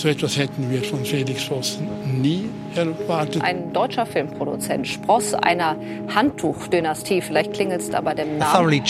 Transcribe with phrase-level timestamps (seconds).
[0.00, 1.86] So etwas hätten wir von Felix Vossen
[2.22, 3.42] nie erwartet.
[3.42, 5.76] Ein deutscher Filmproduzent, Spross einer
[6.14, 8.82] Handtuchdynastie, vielleicht klingelt es aber dem Namen.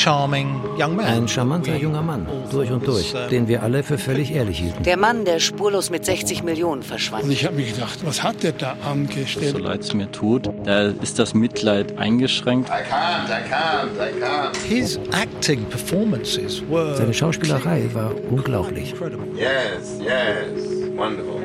[1.00, 4.84] Ein charmanter junger Mann, durch und durch, den wir alle für völlig ehrlich hielten.
[4.84, 7.24] Der Mann, der spurlos mit 60 Millionen verschwand.
[7.24, 9.56] Und ich habe mir gedacht, was hat der da angestellt?
[9.56, 12.68] So leid es mir tut, da ist das Mitleid eingeschränkt.
[12.68, 14.56] I can't, I can't, I can't.
[14.68, 18.94] His acting performances were Seine Schauspielerei war unglaublich.
[19.36, 21.40] Yes, yes, wonderful.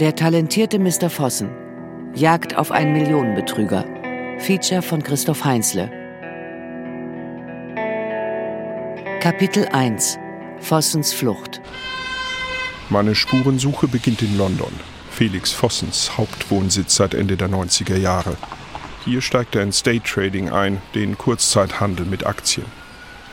[0.00, 1.10] Der talentierte Mr.
[1.10, 1.50] Vossen.
[2.14, 3.84] Jagd auf einen Millionenbetrüger.
[4.38, 5.90] Feature von Christoph Heinzle.
[9.20, 10.18] Kapitel 1
[10.60, 11.60] Vossens Flucht.
[12.88, 14.72] Meine Spurensuche beginnt in London.
[15.10, 18.36] Felix Vossens Hauptwohnsitz seit Ende der 90er Jahre.
[19.04, 22.66] Hier steigt er in State Trading ein, den Kurzzeithandel mit Aktien.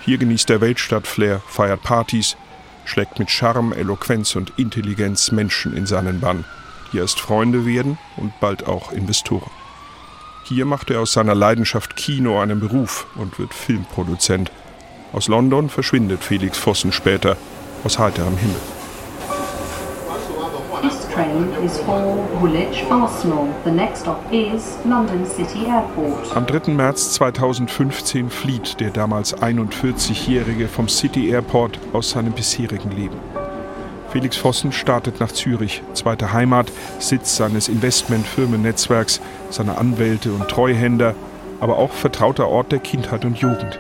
[0.05, 2.35] Hier genießt er Weltstadt-Flair, feiert Partys,
[2.85, 6.45] schlägt mit Charme, Eloquenz und Intelligenz Menschen in seinen Bann,
[6.91, 9.51] die erst Freunde werden und bald auch Investoren.
[10.43, 14.51] Hier macht er aus seiner Leidenschaft Kino einen Beruf und wird Filmproduzent.
[15.13, 17.37] Aus London verschwindet Felix Vossen später
[17.83, 18.72] aus heiterem Himmel.
[21.13, 23.47] Train is for Woolwich Arsenal.
[23.65, 26.35] The next stop is London City Airport.
[26.35, 26.71] Am 3.
[26.71, 33.17] März 2015 flieht der damals 41-Jährige vom City Airport aus seinem bisherigen Leben.
[34.09, 41.13] Felix Vossen startet nach Zürich, zweite Heimat, Sitz seines Investmentfirmennetzwerks, seiner Anwälte und Treuhänder,
[41.59, 43.79] aber auch vertrauter Ort der Kindheit und Jugend.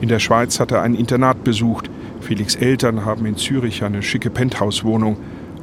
[0.00, 1.90] In der Schweiz hat er ein Internat besucht.
[2.20, 5.16] Felix Eltern haben in Zürich eine schicke Penthouse-Wohnung.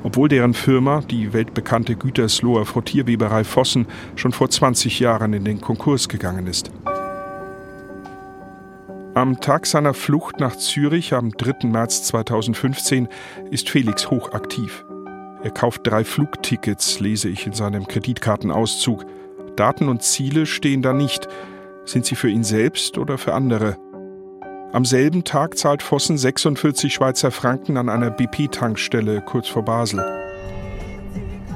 [0.03, 6.09] Obwohl deren Firma, die weltbekannte Gütersloher Frottierweberei Vossen, schon vor 20 Jahren in den Konkurs
[6.09, 6.71] gegangen ist.
[9.15, 11.67] Am Tag seiner Flucht nach Zürich am 3.
[11.67, 13.07] März 2015
[13.51, 14.85] ist Felix hochaktiv.
[15.43, 19.05] Er kauft drei Flugtickets, lese ich in seinem Kreditkartenauszug.
[19.55, 21.27] Daten und Ziele stehen da nicht.
[21.85, 23.77] Sind sie für ihn selbst oder für andere?
[24.71, 30.03] Am selben Tag zahlt Vossen 46 Schweizer Franken an einer BP-Tankstelle kurz vor Basel.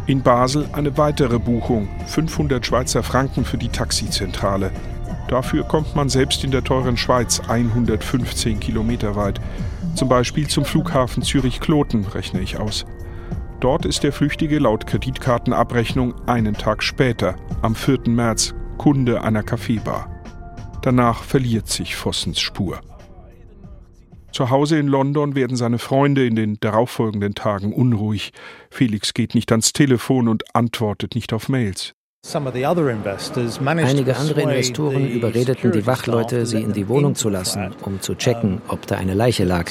[0.05, 4.71] In Basel eine weitere Buchung, 500 Schweizer Franken für die Taxizentrale.
[5.27, 9.41] Dafür kommt man selbst in der teuren Schweiz 115 Kilometer weit.
[9.95, 12.85] Zum Beispiel zum Flughafen Zürich-Kloten, rechne ich aus.
[13.59, 18.01] Dort ist der Flüchtige laut Kreditkartenabrechnung einen Tag später, am 4.
[18.07, 20.11] März, Kunde einer Kaffeebar.
[20.83, 22.79] Danach verliert sich Vossens Spur.
[24.31, 28.31] Zu Hause in London werden seine Freunde in den darauffolgenden Tagen unruhig.
[28.69, 31.96] Felix geht nicht ans Telefon und antwortet nicht auf Mails.
[33.85, 38.61] Einige andere Investoren überredeten die Wachleute, sie in die Wohnung zu lassen, um zu checken,
[38.67, 39.69] ob da eine Leiche lag.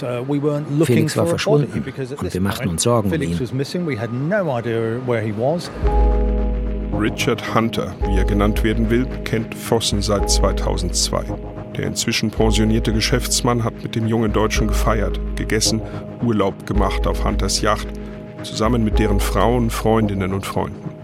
[0.85, 1.85] Felix war verschwunden
[2.17, 3.39] und wir machten uns Sorgen um ihn.
[6.99, 11.25] Richard Hunter, wie er genannt werden will, kennt Vossen seit 2002.
[11.77, 15.83] Der inzwischen pensionierte Geschäftsmann hat mit den jungen Deutschen gefeiert, gegessen,
[16.25, 17.89] Urlaub gemacht auf Hunters Yacht,
[18.43, 20.96] zusammen mit deren Frauen, Freundinnen und Freunden.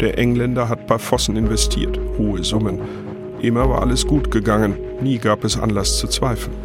[0.00, 2.80] Der Engländer hat bei Vossen investiert, hohe Summen.
[3.42, 6.56] Immer war alles gut gegangen, nie gab es Anlass zu zweifeln.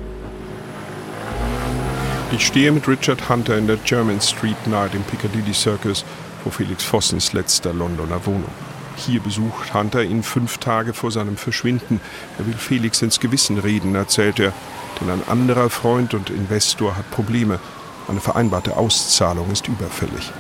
[2.32, 6.06] Ich stehe mit Richard Hunter in der German Street nahe dem Piccadilly Circus,
[6.44, 8.52] vor Felix Vossens letzter Londoner Wohnung.
[8.96, 12.00] Hier besucht Hunter ihn fünf Tage vor seinem Verschwinden.
[12.40, 14.54] Er will Felix ins Gewissen reden, erzählt er,
[15.02, 17.60] denn ein anderer Freund und Investor hat Probleme.
[18.08, 20.32] Eine vereinbarte Auszahlung ist überfällig.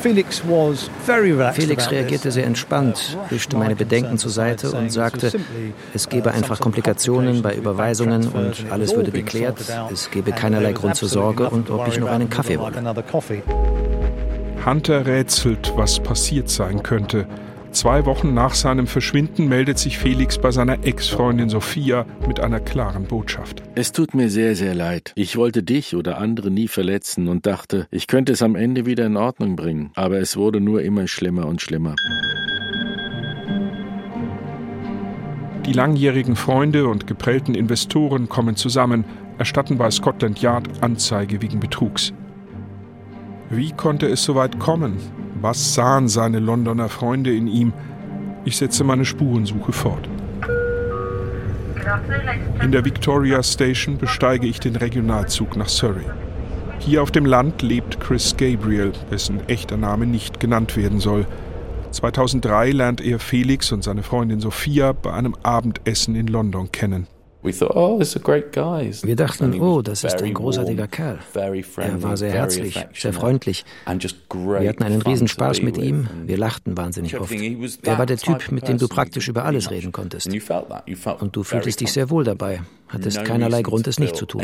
[0.00, 5.32] Felix reagierte sehr entspannt, wischte meine Bedenken zur Seite und sagte,
[5.94, 9.58] es gebe einfach Komplikationen bei Überweisungen und alles würde geklärt,
[9.92, 12.82] es gebe keinerlei Grund zur Sorge und ob ich noch einen Kaffee wolle.
[14.64, 17.26] Hunter rätselt, was passiert sein könnte.
[17.72, 23.04] Zwei Wochen nach seinem Verschwinden meldet sich Felix bei seiner Ex-Freundin Sophia mit einer klaren
[23.04, 23.62] Botschaft.
[23.76, 25.12] Es tut mir sehr, sehr leid.
[25.14, 29.06] Ich wollte dich oder andere nie verletzen und dachte, ich könnte es am Ende wieder
[29.06, 29.92] in Ordnung bringen.
[29.94, 31.94] Aber es wurde nur immer schlimmer und schlimmer.
[35.64, 39.04] Die langjährigen Freunde und geprellten Investoren kommen zusammen,
[39.38, 42.12] erstatten bei Scotland Yard Anzeige wegen Betrugs.
[43.48, 44.96] Wie konnte es so weit kommen?
[45.40, 47.72] Was sahen seine Londoner Freunde in ihm?
[48.44, 50.08] Ich setze meine Spurensuche fort.
[52.62, 56.04] In der Victoria Station besteige ich den Regionalzug nach Surrey.
[56.78, 61.26] Hier auf dem Land lebt Chris Gabriel, dessen echter Name nicht genannt werden soll.
[61.90, 67.06] 2003 lernt er Felix und seine Freundin Sophia bei einem Abendessen in London kennen.
[67.42, 71.18] Wir dachten, oh, das ist ein großartiger Kerl.
[71.34, 73.64] Er war sehr herzlich, sehr freundlich.
[73.86, 76.08] Wir hatten einen Riesenspaß mit ihm.
[76.26, 77.32] Wir lachten wahnsinnig oft.
[77.32, 80.28] Er war der Typ, mit dem du praktisch über alles reden konntest.
[80.28, 84.42] Und du fühltest dich sehr wohl dabei, hattest keinerlei Grund, es nicht zu tun.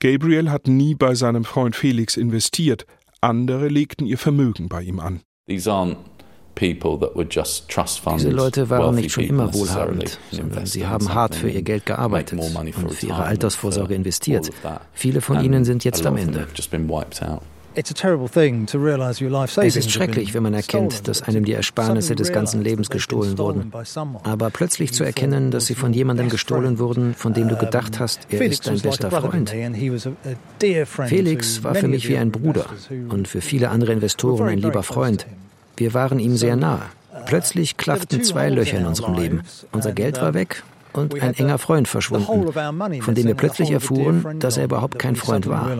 [0.00, 2.86] Gabriel hat nie bei seinem Freund Felix investiert.
[3.20, 5.20] Andere legten ihr Vermögen bei ihm an.
[6.60, 12.38] Diese Leute waren nicht schon immer wohlhabend, sondern sie haben hart für ihr Geld gearbeitet
[12.38, 14.50] und für ihre Altersvorsorge investiert.
[14.92, 16.46] Viele von ihnen sind jetzt am Ende.
[17.74, 23.72] Es ist schrecklich, wenn man erkennt, dass einem die Ersparnisse des ganzen Lebens gestohlen wurden.
[24.24, 28.26] Aber plötzlich zu erkennen, dass sie von jemandem gestohlen wurden, von dem du gedacht hast,
[28.28, 29.54] er ist dein bester Freund.
[31.06, 32.66] Felix war für mich wie ein Bruder
[33.08, 35.26] und für viele andere Investoren ein lieber Freund.
[35.80, 36.82] Wir waren ihm sehr nah.
[37.24, 39.42] Plötzlich klafften zwei Löcher in unserem Leben.
[39.72, 40.62] Unser Geld war weg
[40.92, 42.52] und ein enger Freund verschwunden,
[43.00, 45.70] von dem wir plötzlich erfuhren, dass er überhaupt kein Freund war.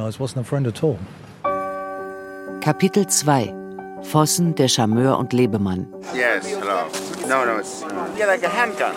[2.62, 3.54] Kapitel 2
[4.02, 5.86] Vossen, der Charmeur und Lebemann.
[6.14, 6.88] Yes, hello.
[7.28, 7.84] No, no, it's
[8.18, 8.92] yeah, like a handgun.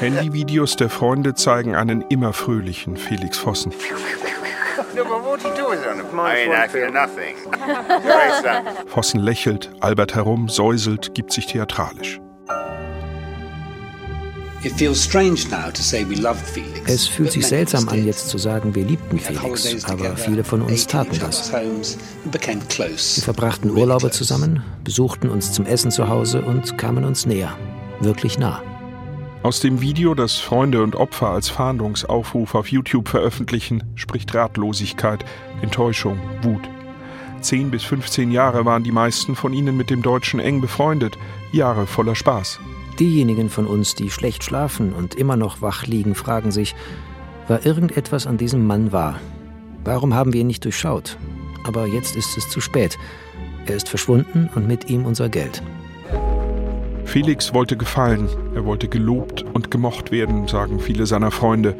[0.00, 3.72] Handyvideos der Freunde zeigen einen immer fröhlichen Felix Vossen.
[8.86, 12.20] Vossen lächelt, Albert herum, säuselt, gibt sich theatralisch.
[16.86, 20.86] Es fühlt sich seltsam an, jetzt zu sagen, wir liebten Felix, aber viele von uns
[20.86, 21.52] taten das.
[21.52, 27.54] Wir verbrachten Urlaube zusammen, besuchten uns zum Essen zu Hause und kamen uns näher,
[28.00, 28.62] wirklich nah.
[29.44, 35.22] Aus dem Video, das Freunde und Opfer als Fahndungsaufruf auf YouTube veröffentlichen, spricht Ratlosigkeit,
[35.60, 36.62] Enttäuschung, Wut.
[37.42, 41.18] Zehn bis 15 Jahre waren die meisten von ihnen mit dem Deutschen eng befreundet,
[41.52, 42.58] Jahre voller Spaß.
[42.98, 46.74] Diejenigen von uns, die schlecht schlafen und immer noch wach liegen, fragen sich,
[47.46, 49.20] war irgendetwas an diesem Mann wahr?
[49.84, 51.18] Warum haben wir ihn nicht durchschaut?
[51.64, 52.96] Aber jetzt ist es zu spät.
[53.66, 55.62] Er ist verschwunden und mit ihm unser Geld.
[57.14, 61.76] Felix wollte gefallen, er wollte gelobt und gemocht werden, sagen viele seiner Freunde,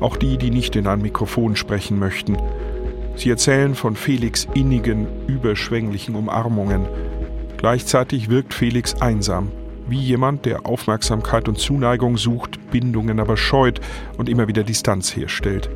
[0.00, 2.36] auch die, die nicht in ein Mikrofon sprechen möchten.
[3.14, 6.84] Sie erzählen von Felix innigen, überschwänglichen Umarmungen.
[7.58, 9.52] Gleichzeitig wirkt Felix einsam,
[9.88, 13.80] wie jemand, der Aufmerksamkeit und Zuneigung sucht, Bindungen aber scheut
[14.18, 15.70] und immer wieder Distanz herstellt.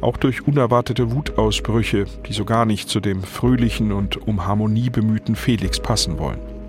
[0.00, 5.36] Auch durch unerwartete Wutausbrüche, die so gar nicht zu dem fröhlichen und um Harmonie bemühten
[5.36, 6.59] Felix passen wollen.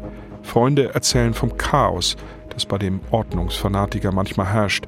[0.44, 2.16] Freunde erzählen vom Chaos,
[2.50, 4.86] das bei dem Ordnungsfanatiker manchmal herrscht.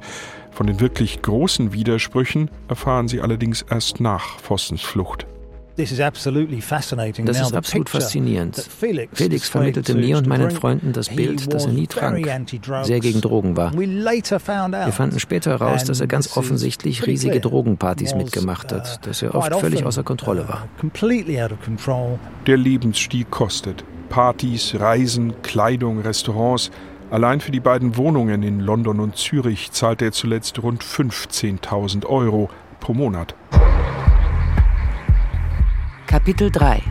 [0.50, 5.26] Von den wirklich großen Widersprüchen erfahren sie allerdings erst nach Vossens Flucht.
[5.76, 8.56] Das ist absolut faszinierend.
[9.12, 12.24] Felix vermittelte mir und meinen Freunden das Bild, dass er nie trank,
[12.84, 13.72] sehr gegen Drogen war.
[13.76, 19.34] Wir fanden später heraus, dass er ganz offensichtlich riesige Drogenpartys mitgemacht hat, uh, dass er
[19.34, 20.68] oft völlig außer Kontrolle war.
[22.46, 23.84] Der Lebensstil kostet.
[24.08, 26.70] Partys, Reisen, Kleidung, Restaurants.
[27.10, 32.50] Allein für die beiden Wohnungen in London und Zürich zahlte er zuletzt rund 15.000 Euro
[32.80, 33.34] pro Monat.
[36.06, 36.82] Kapitel 3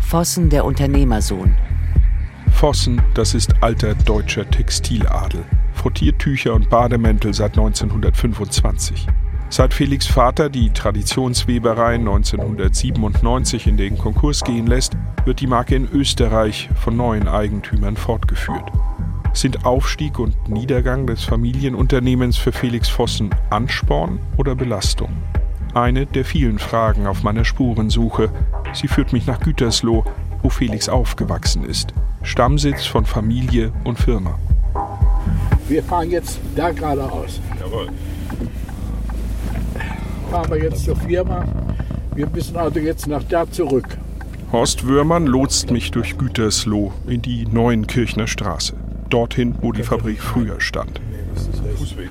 [0.00, 1.56] Vossen, der Unternehmersohn.
[2.50, 5.44] Vossen, das ist alter deutscher Textiladel.
[5.72, 9.06] Frottiertücher und Bademäntel seit 1925.
[9.50, 15.88] Seit Felix Vater die Traditionsweberei 1997 in den Konkurs gehen lässt, wird die Marke in
[15.90, 18.70] Österreich von neuen Eigentümern fortgeführt.
[19.32, 25.10] Sind Aufstieg und Niedergang des Familienunternehmens für Felix Vossen Ansporn oder Belastung?
[25.74, 28.30] Eine der vielen Fragen auf meiner Spurensuche.
[28.72, 30.04] Sie führt mich nach Gütersloh,
[30.42, 31.94] wo Felix aufgewachsen ist.
[32.22, 34.38] Stammsitz von Familie und Firma.
[35.68, 37.40] Wir fahren jetzt da geradeaus.
[37.58, 37.88] Jawohl
[40.34, 41.44] fahren wir jetzt zur Firma.
[42.12, 43.86] Wir müssen also jetzt nach da zurück.
[44.54, 48.74] Horst Wörmann lotst mich durch Gütersloh in die Neuenkirchner Straße.
[49.10, 51.00] Dorthin, wo die Fabrik früher stand.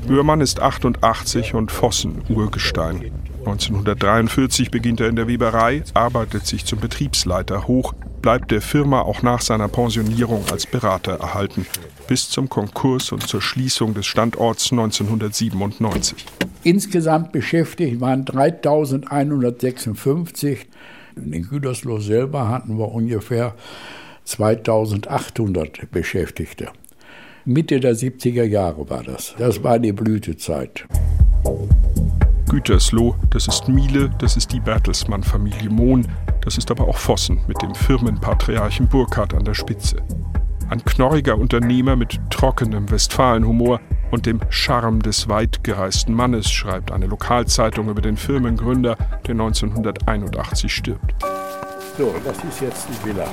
[0.08, 3.14] Wörmann ist 88 und Vossen Urgestein.
[3.46, 9.22] 1943 beginnt er in der Weberei, arbeitet sich zum Betriebsleiter hoch, bleibt der Firma auch
[9.22, 11.66] nach seiner Pensionierung als Berater erhalten,
[12.10, 16.26] bis zum Konkurs und zur Schließung des Standorts 1997.
[16.64, 20.68] Insgesamt beschäftigt waren 3156.
[21.16, 23.56] In Gütersloh selber hatten wir ungefähr
[24.26, 26.70] 2800 Beschäftigte.
[27.46, 29.36] Mitte der 70er Jahre war das.
[29.38, 30.86] Das war die Blütezeit.
[32.50, 36.08] Gütersloh, das ist Miele, das ist die Bertelsmann-Familie Mohn,
[36.42, 39.98] das ist aber auch Vossen mit dem Firmenpatriarchen Burkhardt an der Spitze.
[40.70, 43.80] Ein knorriger Unternehmer mit trockenem Westfalenhumor,
[44.14, 50.72] und dem Charme des weit gereisten Mannes, schreibt eine Lokalzeitung über den Firmengründer, der 1981
[50.72, 51.16] stirbt.
[51.98, 53.26] So, das ist jetzt die Villa.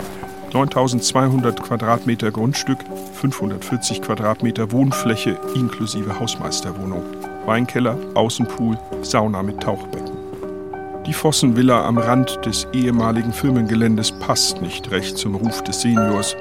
[0.52, 2.78] 9200 Quadratmeter Grundstück,
[3.14, 7.04] 540 Quadratmeter Wohnfläche inklusive Hausmeisterwohnung.
[7.44, 10.10] Weinkeller, Außenpool, Sauna mit Tauchbecken.
[11.06, 16.36] Die Vossenvilla am Rand des ehemaligen Firmengeländes passt nicht recht zum Ruf des Seniors.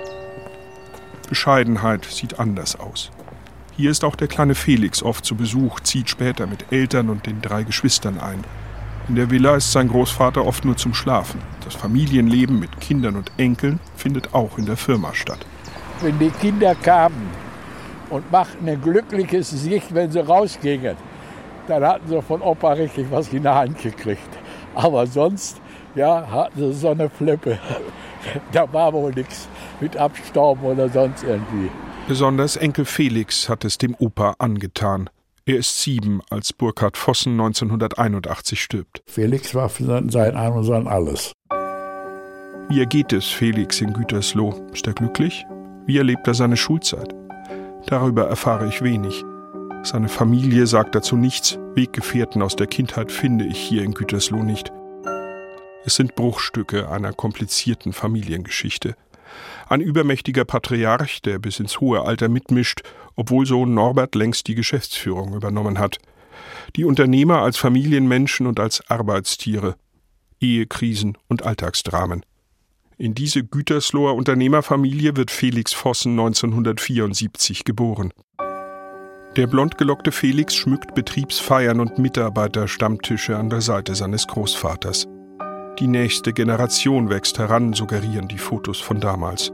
[1.30, 3.12] Bescheidenheit sieht anders aus.
[3.78, 7.42] Hier ist auch der kleine Felix oft zu Besuch, zieht später mit Eltern und den
[7.42, 8.44] drei Geschwistern ein.
[9.08, 11.40] In der Villa ist sein Großvater oft nur zum Schlafen.
[11.64, 15.46] Das Familienleben mit Kindern und Enkeln findet auch in der Firma statt.
[16.02, 17.30] Wenn die Kinder kamen
[18.10, 20.98] und machten ein glückliches Gesicht, wenn sie rausgingen,
[21.68, 24.30] dann hatten sie von Opa richtig was in der Hand gekriegt.
[24.76, 25.62] Aber sonst,
[25.96, 27.60] ja, hatten sie so eine Flippe.
[28.52, 29.48] da war wohl nichts
[29.80, 31.70] mit Abstauben oder sonst irgendwie.
[32.08, 35.10] Besonders Enkel Felix hat es dem Opa angetan.
[35.46, 39.02] Er ist sieben, als Burkhard Vossen 1981 stirbt.
[39.08, 41.32] Felix war für sein Ein und sein Alles.
[42.70, 44.54] Wie ergeht es Felix in Gütersloh?
[44.72, 45.46] Ist er glücklich?
[45.88, 47.16] Wie erlebt er seine Schulzeit?
[47.88, 49.24] Darüber erfahre ich wenig.
[49.82, 51.58] Seine Familie sagt dazu nichts.
[51.74, 54.72] Weggefährten aus der Kindheit finde ich hier in Gütersloh nicht.
[55.86, 58.96] Es sind Bruchstücke einer komplizierten Familiengeschichte.
[59.68, 62.82] Ein übermächtiger Patriarch, der bis ins hohe Alter mitmischt,
[63.16, 65.98] obwohl Sohn Norbert längst die Geschäftsführung übernommen hat.
[66.76, 69.76] Die Unternehmer als Familienmenschen und als Arbeitstiere.
[70.42, 72.26] Ehekrisen und Alltagsdramen.
[72.98, 78.12] In diese Gütersloher Unternehmerfamilie wird Felix Vossen 1974 geboren.
[79.36, 85.08] Der blondgelockte Felix schmückt Betriebsfeiern und Mitarbeiterstammtische an der Seite seines Großvaters.
[85.80, 89.54] Die nächste Generation wächst heran, suggerieren die Fotos von damals.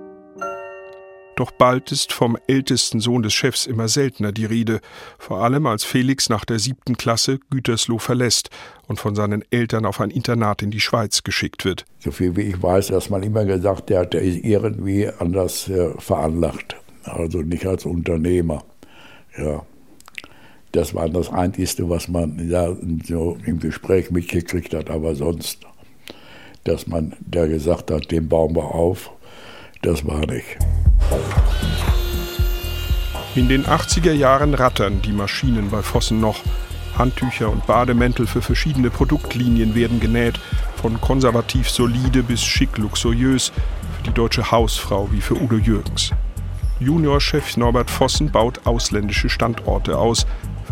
[1.36, 4.80] Doch bald ist vom ältesten Sohn des Chefs immer seltener die Rede,
[5.20, 8.50] vor allem als Felix nach der siebten Klasse Gütersloh verlässt
[8.88, 11.86] und von seinen Eltern auf ein Internat in die Schweiz geschickt wird.
[12.00, 15.92] So viel wie ich weiß, dass man immer gesagt hat, der ist irgendwie anders äh,
[16.00, 18.64] veranlagt, also nicht als Unternehmer.
[19.38, 19.64] Ja,
[20.72, 25.60] das war das Einzige, was man ja so im Gespräch mitgekriegt hat, aber sonst,
[26.66, 29.12] dass man der gesagt hat, den bauen wir auf,
[29.82, 30.58] das war nicht.
[33.36, 36.42] In den 80er Jahren rattern die Maschinen bei Vossen noch.
[36.98, 40.40] Handtücher und Bademäntel für verschiedene Produktlinien werden genäht,
[40.82, 43.52] von konservativ solide bis schick luxuriös,
[43.98, 46.12] für die deutsche Hausfrau wie für Udo Jürgens.
[46.80, 50.26] Juniorchef Norbert Vossen baut ausländische Standorte aus,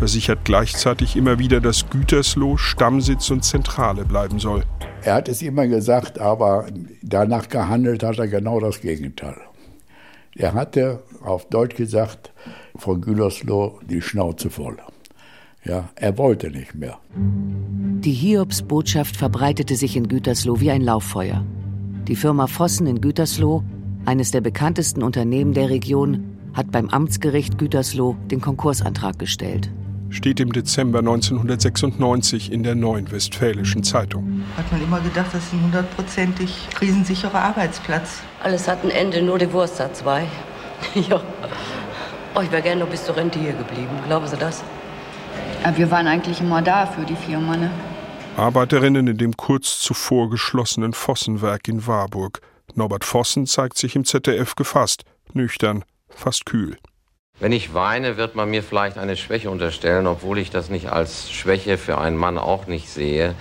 [0.04, 4.62] versichert gleichzeitig immer wieder, dass Gütersloh Stammsitz und Zentrale bleiben soll.
[5.02, 6.66] Er hat es immer gesagt, aber
[7.00, 9.38] danach gehandelt hat er genau das Gegenteil.
[10.36, 12.34] Er hatte auf Deutsch gesagt,
[12.76, 14.76] von Gütersloh die Schnauze voll.
[15.64, 16.98] Ja, er wollte nicht mehr.
[17.14, 21.46] Die Hiobs-Botschaft verbreitete sich in Gütersloh wie ein Lauffeuer.
[22.08, 23.64] Die Firma Vossen in Gütersloh,
[24.04, 29.70] eines der bekanntesten Unternehmen der Region, hat beim Amtsgericht Gütersloh den Konkursantrag gestellt.
[30.14, 34.44] Steht im Dezember 1996 in der Neuen Westfälischen Zeitung.
[34.56, 38.20] Hat man immer gedacht, das ist ein hundertprozentig krisensicherer Arbeitsplatz.
[38.40, 40.28] Alles hat ein Ende, nur die Wurst hat zwei.
[40.94, 41.20] ja.
[42.36, 43.90] Oh, ich wäre gerne noch bis zur Rente hier geblieben.
[44.06, 44.62] Glauben Sie das?
[45.64, 47.72] Aber wir waren eigentlich immer da für die Firma, ne?
[48.36, 52.40] Arbeiterinnen in dem kurz zuvor geschlossenen Vossenwerk in Warburg.
[52.76, 56.78] Norbert Vossen zeigt sich im ZDF gefasst, nüchtern, fast kühl.
[57.40, 61.32] Wenn ich weine, wird man mir vielleicht eine Schwäche unterstellen, obwohl ich das nicht als
[61.32, 63.34] Schwäche für einen Mann auch nicht sehe.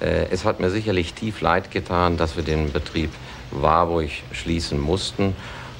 [0.00, 3.10] Äh, es hat mir sicherlich tief leid getan, dass wir den Betrieb
[3.50, 5.34] Warburg schließen mussten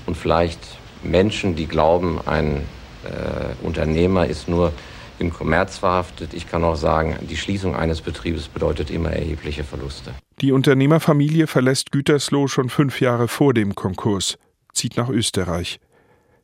[0.06, 0.60] und vielleicht
[1.02, 2.64] Menschen, die glauben, ein
[3.04, 4.72] äh, Unternehmer ist nur
[5.18, 6.32] im Kommerz verhaftet.
[6.32, 10.14] Ich kann auch sagen, die Schließung eines Betriebes bedeutet immer erhebliche Verluste.
[10.40, 14.38] Die Unternehmerfamilie verlässt Gütersloh schon fünf Jahre vor dem Konkurs,
[14.72, 15.78] zieht nach Österreich.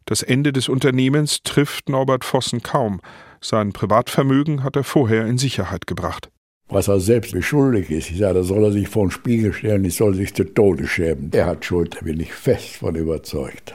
[0.09, 3.03] Das Ende des Unternehmens trifft Norbert Vossen kaum.
[3.43, 6.31] Sein Privatvermögen hat er vorher in Sicherheit gebracht.
[6.71, 9.85] Was er selbst beschuldigt ist, ich sage, da soll er sich vor den Spiegel stellen,
[9.85, 11.29] ich soll sich zu Tode schämen.
[11.35, 13.75] Er hat Schuld, da bin ich fest von überzeugt.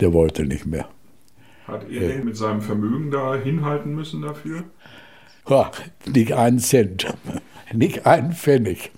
[0.00, 0.88] Der wollte nicht mehr.
[1.68, 4.64] Hat er denn mit seinem Vermögen da hinhalten müssen dafür?
[5.48, 5.70] Ja,
[6.12, 7.06] nicht einen Cent,
[7.72, 8.90] nicht einen Pfennig.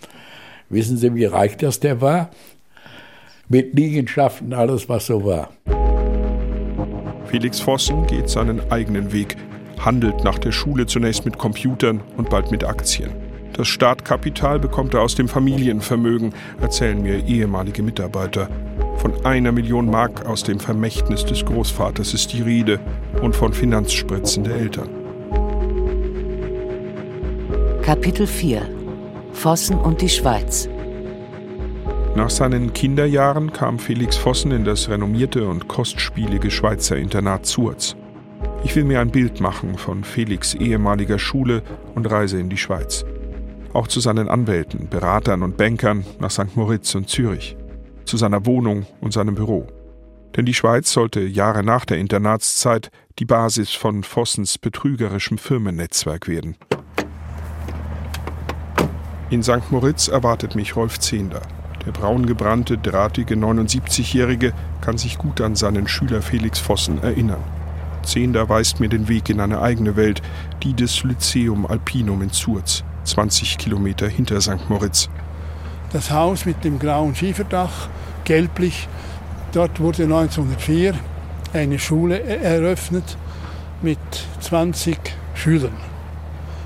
[0.71, 2.31] Wissen Sie, wie reich das der war?
[3.51, 5.51] Mit Liegenschaften, alles, was so war.
[7.31, 9.37] Felix Vossen geht seinen eigenen Weg,
[9.79, 13.13] handelt nach der Schule zunächst mit Computern und bald mit Aktien.
[13.53, 18.49] Das Startkapital bekommt er aus dem Familienvermögen, erzählen mir ehemalige Mitarbeiter.
[18.97, 22.81] Von einer Million Mark aus dem Vermächtnis des Großvaters ist die Rede.
[23.23, 24.89] und von Finanzspritzen der Eltern.
[27.83, 28.63] Kapitel 4
[29.33, 30.69] Vossen und die Schweiz
[32.21, 37.97] Nach seinen Kinderjahren kam Felix Vossen in das renommierte und kostspielige Schweizer Internat Zurz.
[38.63, 41.63] Ich will mir ein Bild machen von Felix ehemaliger Schule
[41.95, 43.07] und reise in die Schweiz.
[43.73, 46.57] Auch zu seinen Anwälten, Beratern und Bankern nach St.
[46.57, 47.57] Moritz und Zürich,
[48.05, 49.67] zu seiner Wohnung und seinem Büro.
[50.37, 56.59] Denn die Schweiz sollte Jahre nach der Internatszeit die Basis von Vossens betrügerischem Firmennetzwerk werden.
[59.31, 59.71] In St.
[59.71, 61.41] Moritz erwartet mich Rolf Zehnder.
[61.91, 67.43] Der braungebrannte, drahtige 79-Jährige kann sich gut an seinen Schüler Felix Vossen erinnern.
[68.05, 70.23] Zehnder weist mir den Weg in eine eigene Welt,
[70.63, 74.69] die des Lyceum Alpinum in Zurz, 20 Kilometer hinter St.
[74.71, 75.09] Moritz.
[75.93, 77.89] Das Haus mit dem grauen Schieferdach,
[78.23, 78.87] gelblich,
[79.51, 80.95] dort wurde 1904
[81.53, 83.17] eine Schule eröffnet
[83.83, 83.99] mit
[84.39, 84.97] 20
[85.35, 85.77] Schülern.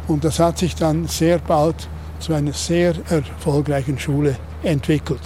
[0.07, 1.88] Und das hat sich dann sehr bald
[2.25, 5.21] zu einer sehr erfolgreichen Schule entwickelt.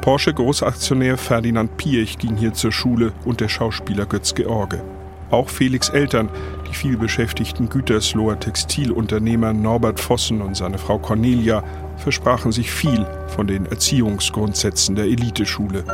[0.00, 4.82] Porsche Großaktionär Ferdinand Piech ging hier zur Schule und der Schauspieler Götz George.
[5.30, 6.28] Auch Felix Eltern,
[6.68, 11.62] die vielbeschäftigten Gütersloher Textilunternehmer Norbert Vossen und seine Frau Cornelia,
[11.98, 15.84] versprachen sich viel von den Erziehungsgrundsätzen der Eliteschule.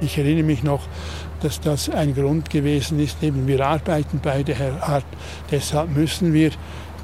[0.00, 0.82] Ich erinnere mich noch,
[1.40, 5.04] dass das ein Grund gewesen ist, eben wir arbeiten beide hart,
[5.52, 6.50] deshalb müssen wir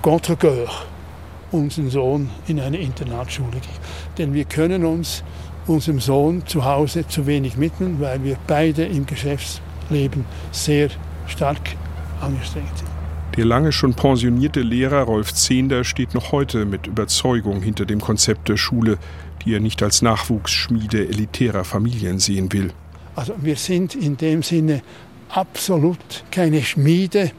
[0.03, 0.69] contre cœur
[1.55, 3.85] unseren Sohn in eine Internatsschule geben.
[4.19, 5.23] Denn wir können uns
[5.67, 10.91] unserem Sohn zu Hause zu wenig mitnehmen, weil wir beide im Geschäftsleben sehr
[11.27, 11.61] stark
[12.21, 12.89] angestrengt sind.
[13.37, 18.49] Der lange schon pensionierte Lehrer Rolf Zehnder steht noch heute mit Überzeugung hinter dem Konzept
[18.49, 18.99] der Schule,
[19.45, 22.73] die er nicht als Nachwuchsschmiede elitärer Familien sehen will.
[23.17, 24.83] Also wir sind in dem Sinne
[25.29, 27.33] absolut keine Schmiede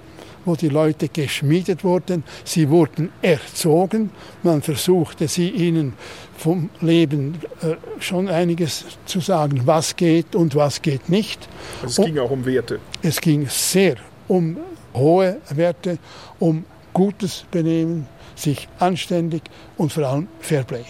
[0.45, 2.23] wo die Leute geschmiedet wurden.
[2.43, 4.11] Sie wurden erzogen.
[4.43, 5.93] Man versuchte sie ihnen
[6.37, 11.47] vom Leben äh, schon einiges zu sagen, was geht und was geht nicht.
[11.81, 12.79] Also es ging auch um Werte.
[13.01, 13.95] Es ging sehr
[14.27, 14.57] um
[14.93, 15.97] hohe Werte,
[16.39, 19.43] um gutes Benehmen, sich anständig
[19.77, 20.85] und vor allem Fairplay.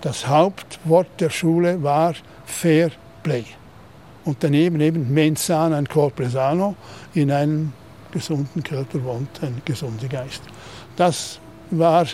[0.00, 2.90] Das Hauptwort der Schule war Fair
[3.22, 3.44] Play.
[4.24, 6.76] Und daneben eben Mensana und Corpore Sano
[7.14, 7.72] in einem
[8.16, 10.42] gesunden Körper wohnt ein gesunder Geist.
[10.96, 11.38] Das
[11.70, 12.06] war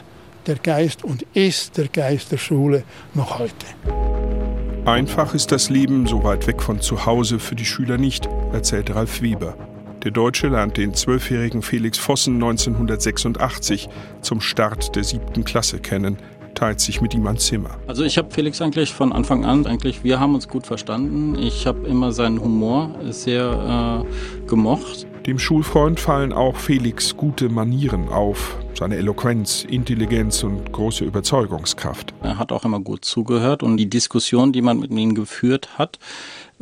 [0.49, 2.83] der Geist und ist der Geist der Schule
[3.15, 3.67] noch heute.
[4.85, 8.93] Einfach ist das Leben so weit weg von zu Hause für die Schüler nicht, erzählt
[8.93, 9.57] Ralf Weber.
[10.03, 13.89] Der Deutsche lernt den zwölfjährigen Felix Vossen 1986
[14.23, 16.17] zum Start der siebten Klasse kennen,
[16.55, 17.79] teilt sich mit ihm ein Zimmer.
[17.87, 21.39] Also ich habe Felix eigentlich von Anfang an, eigentlich, wir haben uns gut verstanden.
[21.39, 25.07] Ich habe immer seinen Humor sehr äh, gemocht.
[25.27, 32.13] Dem Schulfreund fallen auch Felix gute Manieren auf, seine Eloquenz, Intelligenz und große Überzeugungskraft.
[32.25, 36.01] Er hat auch immer gut zugehört und die Diskussion, die man mit ihm geführt hat,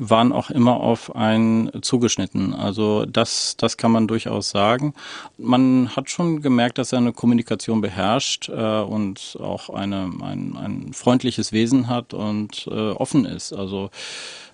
[0.00, 2.54] waren auch immer auf einen zugeschnitten.
[2.54, 4.94] Also das, das kann man durchaus sagen.
[5.36, 10.92] Man hat schon gemerkt, dass er eine Kommunikation beherrscht äh, und auch eine, ein, ein
[10.94, 13.52] freundliches Wesen hat und äh, offen ist.
[13.52, 13.90] Also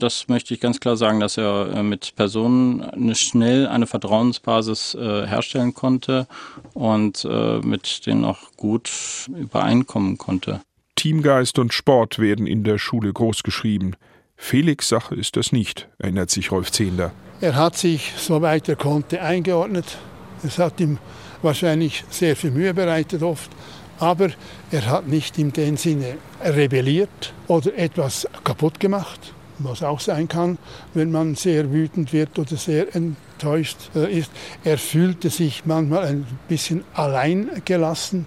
[0.01, 4.95] das möchte ich ganz klar sagen, dass er äh, mit Personen eine, schnell eine Vertrauensbasis
[4.95, 6.27] äh, herstellen konnte
[6.75, 8.91] und äh, mit denen auch gut
[9.29, 10.61] übereinkommen konnte.
[10.97, 13.97] Teamgeist und Sport werden in der Schule großgeschrieben.
[14.37, 17.13] Felix Sache ist das nicht, erinnert sich Rolf Zehnder.
[17.41, 19.99] Er hat sich, soweit er konnte, eingeordnet.
[20.45, 20.99] Es hat ihm
[21.43, 23.51] wahrscheinlich sehr viel Mühe bereitet oft,
[23.99, 24.31] aber
[24.71, 30.59] er hat nicht in dem Sinne rebelliert oder etwas kaputt gemacht, was auch sein kann,
[30.95, 34.31] wenn man sehr wütend wird oder sehr enttäuscht äh, ist.
[34.65, 38.27] Er fühlte sich manchmal ein bisschen allein gelassen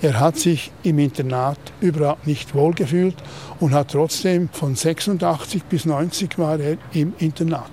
[0.00, 3.16] er hat sich im Internat überhaupt nicht wohlgefühlt
[3.58, 7.70] und hat trotzdem von 86 bis 90 war er im Internat.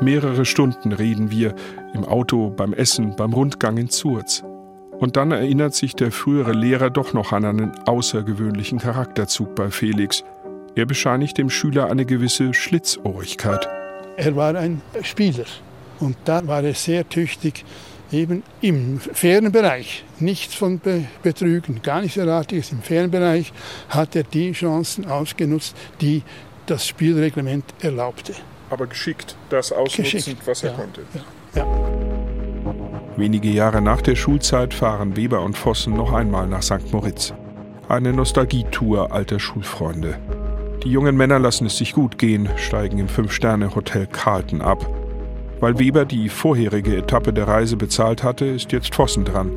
[0.00, 1.54] Mehrere Stunden reden wir
[1.92, 4.44] im Auto, beim Essen, beim Rundgang in Zurz.
[4.98, 10.22] Und dann erinnert sich der frühere Lehrer doch noch an einen außergewöhnlichen Charakterzug bei Felix.
[10.76, 13.68] Er bescheinigt dem Schüler eine gewisse Schlitzohrigkeit.
[14.16, 15.46] Er war ein Spieler
[15.98, 17.64] und da war er sehr tüchtig,
[18.12, 23.52] eben im fairen Bereich, nichts von Be Betrügen, gar nichts Erartiges, im fairen Bereich
[23.88, 26.22] hat er die Chancen ausgenutzt, die
[26.66, 28.34] das Spielreglement erlaubte.
[28.70, 30.46] Aber geschickt das ausnutzend, geschickt.
[30.46, 31.02] was er ja, konnte.
[31.54, 31.90] Ja, ja.
[33.16, 36.92] Wenige Jahre nach der Schulzeit fahren Weber und Vossen noch einmal nach St.
[36.92, 37.34] Moritz.
[37.88, 40.16] Eine Nostalgietour alter Schulfreunde.
[40.84, 44.88] Die jungen Männer lassen es sich gut gehen, steigen im Fünf-Sterne-Hotel Carlton ab.
[45.60, 49.50] Weil Weber die vorherige Etappe der Reise bezahlt hatte, ist jetzt Vossen dran.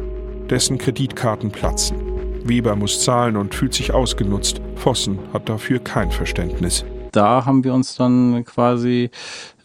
[0.50, 1.96] Dessen Kreditkarten platzen.
[2.44, 4.60] Weber muss zahlen und fühlt sich ausgenutzt.
[4.76, 6.84] Vossen hat dafür kein Verständnis.
[7.14, 9.12] Da haben wir uns dann quasi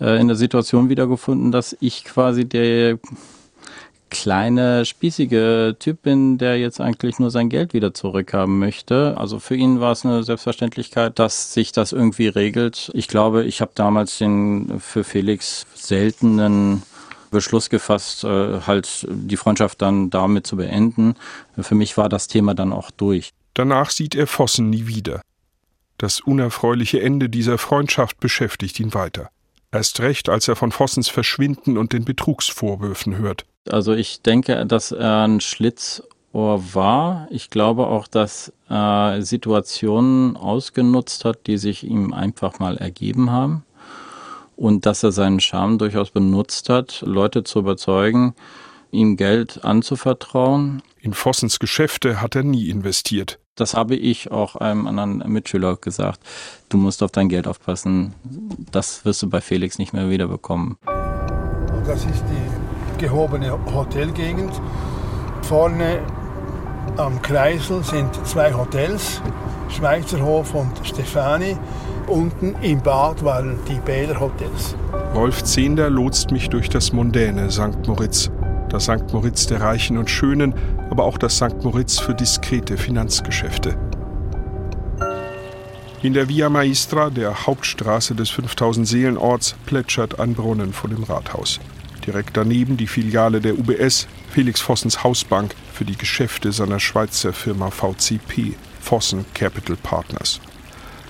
[0.00, 2.98] äh, in der Situation wiedergefunden, dass ich quasi der
[4.10, 9.16] kleine, spießige Typ bin, der jetzt eigentlich nur sein Geld wieder zurückhaben möchte.
[9.18, 12.90] Also für ihn war es eine Selbstverständlichkeit, dass sich das irgendwie regelt.
[12.94, 16.82] Ich glaube, ich habe damals den für Felix seltenen
[17.30, 21.14] Beschluss gefasst, äh, halt die Freundschaft dann damit zu beenden.
[21.58, 23.30] Für mich war das Thema dann auch durch.
[23.54, 25.20] Danach sieht er Vossen nie wieder.
[25.98, 29.30] Das unerfreuliche Ende dieser Freundschaft beschäftigt ihn weiter.
[29.70, 33.44] Erst recht, als er von Vossens Verschwinden und den Betrugsvorwürfen hört.
[33.68, 37.28] Also ich denke, dass er ein Schlitzohr war.
[37.30, 43.64] Ich glaube auch, dass er Situationen ausgenutzt hat, die sich ihm einfach mal ergeben haben.
[44.56, 48.34] Und dass er seinen Charme durchaus benutzt hat, Leute zu überzeugen,
[48.90, 50.82] ihm Geld anzuvertrauen.
[51.00, 53.38] In Vossens Geschäfte hat er nie investiert.
[53.58, 56.20] Das habe ich auch einem anderen Mitschüler gesagt.
[56.68, 58.14] Du musst auf dein Geld aufpassen.
[58.70, 60.76] Das wirst du bei Felix nicht mehr wiederbekommen.
[61.84, 64.52] Das ist die gehobene Hotelgegend.
[65.42, 65.98] Vorne
[66.98, 69.20] am Kreisel sind zwei Hotels,
[69.70, 71.56] Schweizerhof und Stefani.
[72.06, 74.76] Unten im Bad waren die Bäderhotels.
[75.14, 77.86] Rolf Zehnder lotst mich durch das mondäne St.
[77.88, 78.30] Moritz.
[78.68, 79.12] Das St.
[79.12, 80.54] Moritz der Reichen und Schönen,
[80.90, 81.62] aber auch das St.
[81.62, 83.76] Moritz für diskrete Finanzgeschäfte.
[86.02, 91.58] In der Via Maestra, der Hauptstraße des 5000 Seelenorts, plätschert ein Brunnen vor dem Rathaus.
[92.06, 97.70] Direkt daneben die Filiale der UBS, Felix Vossens Hausbank, für die Geschäfte seiner Schweizer Firma
[97.70, 100.40] VCP, Vossen Capital Partners.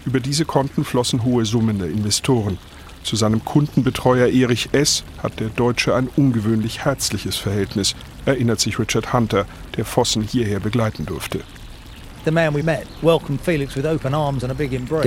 [0.06, 2.56] Über diese Konten flossen hohe Summen der Investoren.
[3.02, 5.04] Zu seinem Kundenbetreuer Erich S.
[5.22, 7.94] hat der Deutsche ein ungewöhnlich herzliches Verhältnis,
[8.26, 11.40] erinnert sich Richard Hunter, der Vossen hierher begleiten durfte.
[12.24, 12.32] Der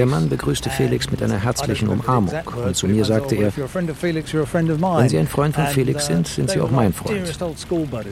[0.06, 2.34] Mann begrüßte Felix mit einer herzlichen Umarmung
[2.66, 6.72] und zu mir sagte er, wenn Sie ein Freund von Felix sind, sind Sie auch
[6.72, 7.22] mein Freund.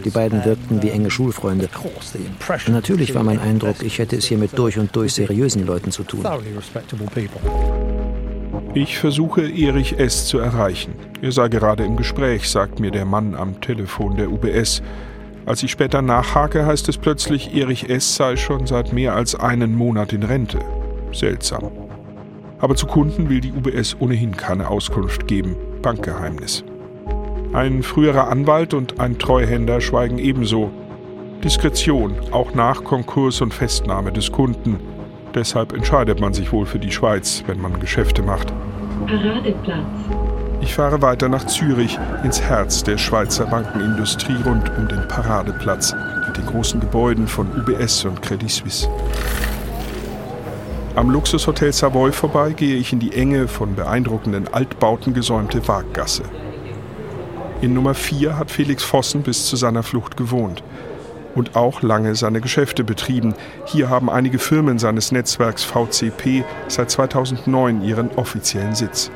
[0.05, 1.69] Die beiden wirkten wie enge Schulfreunde.
[2.67, 6.03] Natürlich war mein Eindruck, ich hätte es hier mit durch und durch seriösen Leuten zu
[6.03, 6.23] tun.
[8.75, 10.27] Ich versuche, Erich S.
[10.27, 10.93] zu erreichen.
[11.23, 14.83] Er sei gerade im Gespräch, sagt mir der Mann am Telefon der UBS.
[15.47, 18.15] Als ich später nachhake, heißt es plötzlich, Erich S.
[18.15, 20.59] sei schon seit mehr als einem Monat in Rente.
[21.11, 21.71] Seltsam.
[22.59, 25.55] Aber zu Kunden will die UBS ohnehin keine Auskunft geben.
[25.81, 26.63] Bankgeheimnis.
[27.53, 30.69] Ein früherer Anwalt und ein Treuhänder schweigen ebenso.
[31.43, 34.79] Diskretion, auch nach Konkurs und Festnahme des Kunden.
[35.35, 38.51] Deshalb entscheidet man sich wohl für die Schweiz, wenn man Geschäfte macht.
[39.05, 39.85] Paradeplatz.
[40.61, 45.95] Ich fahre weiter nach Zürich, ins Herz der Schweizer Bankenindustrie rund um den Paradeplatz
[46.27, 48.89] mit den großen Gebäuden von UBS und Credit Suisse.
[50.95, 56.23] Am Luxushotel Savoy vorbei gehe ich in die enge, von beeindruckenden Altbauten gesäumte Waaggasse.
[57.61, 60.63] In Nummer 4 hat Felix Vossen bis zu seiner Flucht gewohnt
[61.35, 63.33] und auch lange seine Geschäfte betrieben.
[63.65, 69.11] Hier haben einige Firmen seines Netzwerks VCP seit 2009 ihren offiziellen Sitz.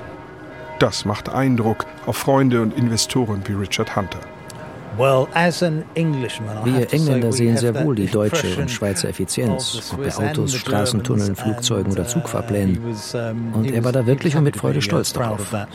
[0.79, 4.19] Das macht Eindruck auf Freunde und Investoren wie Richard Hunter.
[4.97, 11.91] Wir Engländer sehen sehr wohl die deutsche und Schweizer Effizienz, ob bei Autos, Straßentunneln, Flugzeugen
[11.91, 12.79] oder Zugfahrplänen.
[13.53, 15.51] Und er war da wirklich und mit Freude stolz darauf.
[15.53, 15.67] Er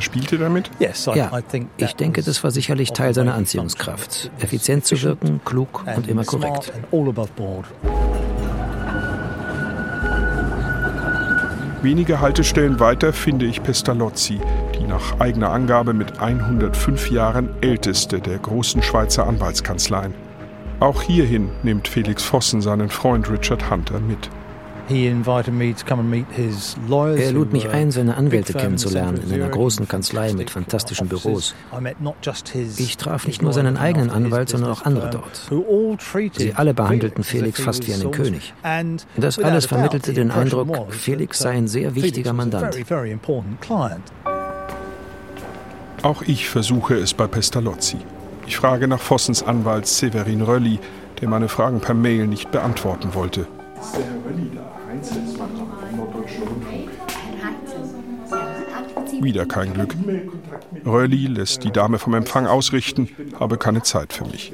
[0.00, 0.70] spielte damit?
[0.78, 1.30] Ja,
[1.76, 4.30] ich denke, das war sicherlich Teil seiner Anziehungskraft.
[4.40, 6.72] Effizient zu wirken, klug und immer korrekt.
[11.82, 14.40] Wenige Haltestellen weiter finde ich Pestalozzi,
[14.78, 20.14] die nach eigener Angabe mit 105 Jahren älteste der großen Schweizer Anwaltskanzleien.
[20.80, 24.28] Auch hierhin nimmt Felix Vossen seinen Freund Richard Hunter mit.
[24.88, 25.12] Er
[27.32, 31.56] lud mich ein, seine Anwälte kennenzulernen in einer großen Kanzlei mit fantastischen Büros.
[32.76, 35.50] Ich traf nicht nur seinen eigenen Anwalt, sondern auch andere dort.
[36.36, 38.54] Sie alle behandelten Felix fast wie einen König.
[39.16, 42.76] Das alles vermittelte den Eindruck, Felix sei ein sehr wichtiger Mandant.
[46.02, 47.96] Auch ich versuche es bei Pestalozzi.
[48.46, 50.78] Ich frage nach Vossens Anwalt Severin Rölli,
[51.20, 53.46] der meine Fragen per Mail nicht beantworten wollte.
[53.80, 54.76] Ist der Herr Rölli da?
[59.20, 59.94] Wieder kein Glück.
[60.84, 64.52] Röhrli lässt die Dame vom Empfang ausrichten, habe keine Zeit für mich.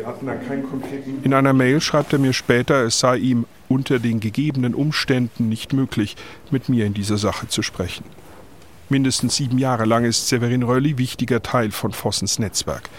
[1.23, 5.73] In einer Mail schreibt er mir später, es sei ihm unter den gegebenen Umständen nicht
[5.73, 6.17] möglich,
[6.51, 8.05] mit mir in dieser Sache zu sprechen.
[8.93, 12.91] Mindestens sieben Jahre lang ist Severin Rölli wichtiger Teil von Vossens Netzwerk.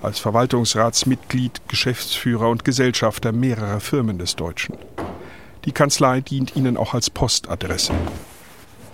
[0.00, 4.78] Als Verwaltungsratsmitglied, Geschäftsführer und Gesellschafter mehrerer Firmen des Deutschen.
[5.66, 7.92] Die Kanzlei dient ihnen auch als Postadresse.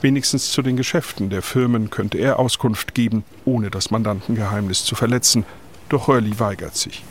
[0.01, 5.47] Wenigstens zu den Geschäften der Firmen könnte er Auskunft geben, ohne das Mandantengeheimnis zu verletzen.
[5.89, 7.05] Doch Röhrli weigert sich.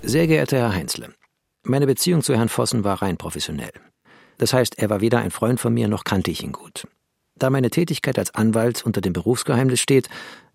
[0.00, 1.12] Sehr geehrter Herr Heinzle,
[1.64, 3.72] meine Beziehung zu Herrn Vossen war rein professionell.
[4.38, 6.86] Das heißt, er war weder ein Freund von mir noch kannte ich ihn gut.
[7.38, 10.08] Da meine Tätigkeit als Anwalt unter dem Berufsgeheimnis steht,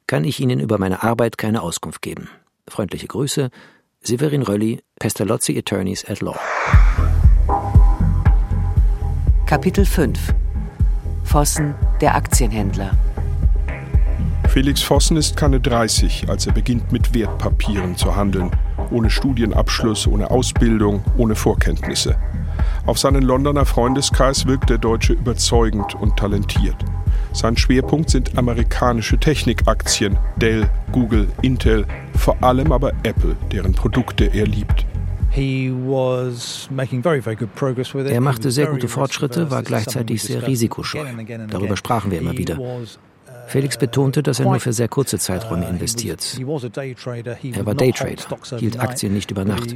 [0.08, 2.28] kann ich Ihnen über meine Arbeit keine Auskunft geben.
[2.68, 3.52] Freundliche Grüße,
[4.02, 6.40] Severin Rölli, Pestalozzi Attorneys at Law.
[9.46, 10.34] Kapitel 5
[11.24, 12.98] Vossen, der Aktienhändler.
[14.50, 18.50] Felix Vossen ist keine 30, als er beginnt mit Wertpapieren zu handeln.
[18.92, 22.16] Ohne Studienabschluss, ohne Ausbildung, ohne Vorkenntnisse.
[22.86, 26.76] Auf seinen Londoner Freundeskreis wirkt der Deutsche überzeugend und talentiert.
[27.34, 31.86] Sein Schwerpunkt sind amerikanische Technikaktien, Dell, Google, Intel,
[32.18, 34.86] vor allem aber Apple, deren Produkte er liebt.
[35.34, 35.72] Er
[38.22, 41.06] machte sehr gute Fortschritte, war gleichzeitig sehr risikoscheu.
[41.50, 42.60] Darüber sprachen wir immer wieder.
[43.52, 46.40] Felix betonte, dass er nur für sehr kurze Zeiträume investiert.
[46.40, 49.76] Er war Daytrader, hielt Aktien nicht über Nacht.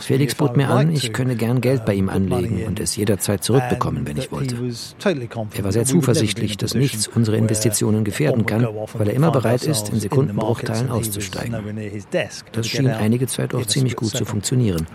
[0.00, 4.06] Felix bot mir an, ich könne gern Geld bei ihm anlegen und es jederzeit zurückbekommen,
[4.06, 4.54] wenn ich wollte.
[5.54, 9.88] Er war sehr zuversichtlich, dass nichts unsere Investitionen gefährden kann, weil er immer bereit ist,
[9.88, 11.56] in Sekundenbruchteilen auszusteigen.
[12.52, 14.86] Das schien einige Zeit auch ziemlich gut zu funktionieren.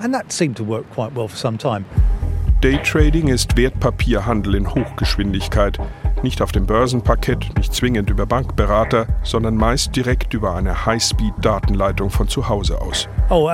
[2.61, 5.77] Daytrading ist Wertpapierhandel in Hochgeschwindigkeit.
[6.23, 12.27] Nicht auf dem Börsenparkett, nicht zwingend über Bankberater, sondern meist direkt über eine Highspeed-Datenleitung von
[12.27, 13.07] zu Hause aus.
[13.29, 13.51] Oh,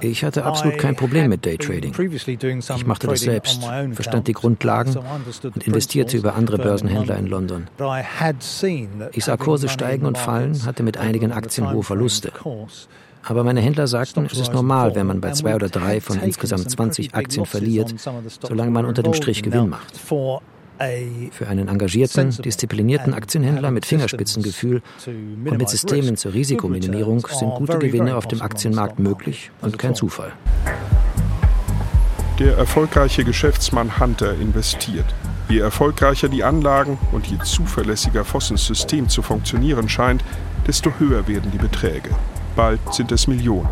[0.00, 1.94] ich hatte absolut kein Problem mit Daytrading.
[1.98, 7.66] Ich machte das selbst, verstand die Grundlagen und investierte über andere Börsenhändler in London.
[9.12, 12.32] Ich sah Kurse steigen und fallen, hatte mit einigen Aktien hohe Verluste.
[13.28, 16.70] Aber meine Händler sagten, es ist normal, wenn man bei zwei oder drei von insgesamt
[16.70, 17.92] 20 Aktien verliert,
[18.40, 19.96] solange man unter dem Strich Gewinn macht.
[19.98, 28.16] Für einen engagierten, disziplinierten Aktienhändler mit Fingerspitzengefühl und mit Systemen zur Risikominimierung sind gute Gewinne
[28.16, 30.32] auf dem Aktienmarkt möglich und kein Zufall.
[32.38, 35.06] Der erfolgreiche Geschäftsmann Hunter investiert.
[35.48, 40.22] Je erfolgreicher die Anlagen und je zuverlässiger Vossens System zu funktionieren scheint,
[40.66, 42.10] desto höher werden die Beträge.
[42.56, 43.68] Bald sind es Millionen.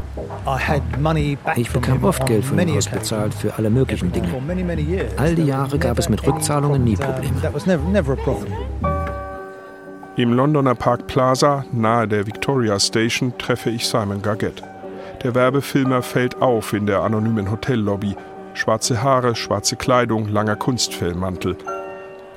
[1.57, 4.29] Ich bekam oft Geld von ihm ausbezahlt für alle möglichen Dinge.
[5.16, 7.33] All die Jahre gab es mit Rückzahlungen nie Probleme.
[10.16, 14.62] Im Londoner Park Plaza, nahe der Victoria Station, treffe ich Simon Gargett.
[15.25, 18.14] Der Werbefilmer fällt auf in der anonymen Hotellobby.
[18.53, 21.57] Schwarze Haare, schwarze Kleidung, langer Kunstfellmantel.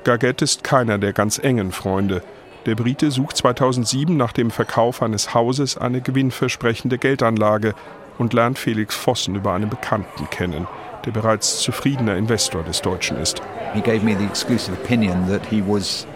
[0.02, 2.22] Gargett ist keiner der ganz engen Freunde.
[2.66, 7.74] Der Brite sucht 2007 nach dem Verkauf eines Hauses eine gewinnversprechende Geldanlage
[8.18, 10.66] und lernt Felix Vossen über einen Bekannten kennen,
[11.04, 13.40] der bereits zufriedener Investor des Deutschen ist.
[13.74, 16.06] He gave me the exclusive opinion that he was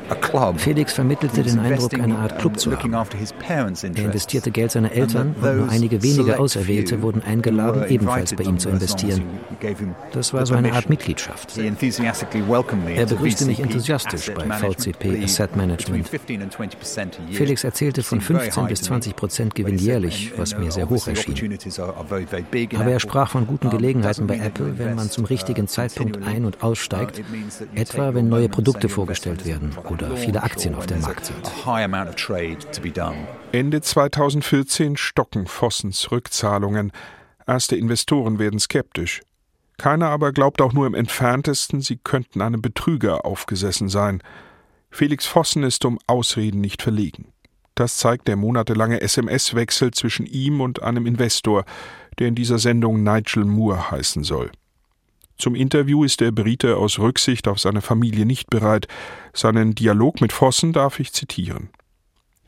[0.57, 2.93] Felix vermittelte den Eindruck, eine Art Club zu haben.
[2.93, 8.59] Er investierte Geld seiner Eltern und nur einige wenige Auserwählte wurden eingeladen, ebenfalls bei ihm
[8.59, 9.23] zu investieren.
[10.13, 11.57] Das war so eine Art Mitgliedschaft.
[11.59, 16.11] Er begrüßte mich enthusiastisch bei VCP Asset Management.
[17.33, 21.59] Felix erzählte von 15 bis 20 Prozent Gewinn jährlich, was mir sehr hoch erschien.
[22.77, 26.63] Aber er sprach von guten Gelegenheiten bei Apple, wenn man zum richtigen Zeitpunkt ein- und
[26.63, 27.23] aussteigt,
[27.75, 31.51] etwa wenn neue Produkte vorgestellt werden oder viele Aktien auf dem Markt sind.
[33.53, 36.93] Ende 2014 stocken Vossens Rückzahlungen.
[37.47, 39.23] Erste Investoren werden skeptisch.
[39.79, 44.23] Keiner aber glaubt auch nur im entferntesten, sie könnten einem Betrüger aufgesessen sein.
[44.91, 47.33] Felix Vossen ist um Ausreden nicht verlegen.
[47.75, 51.65] Das zeigt der monatelange SMS-Wechsel zwischen ihm und einem Investor,
[52.19, 54.53] der in dieser Sendung Nigel Moore heißen soll.
[55.39, 58.87] Zum Interview ist der Brite aus Rücksicht auf seine Familie nicht bereit.
[59.33, 61.71] Seinen Dialog mit Vossen darf ich zitieren.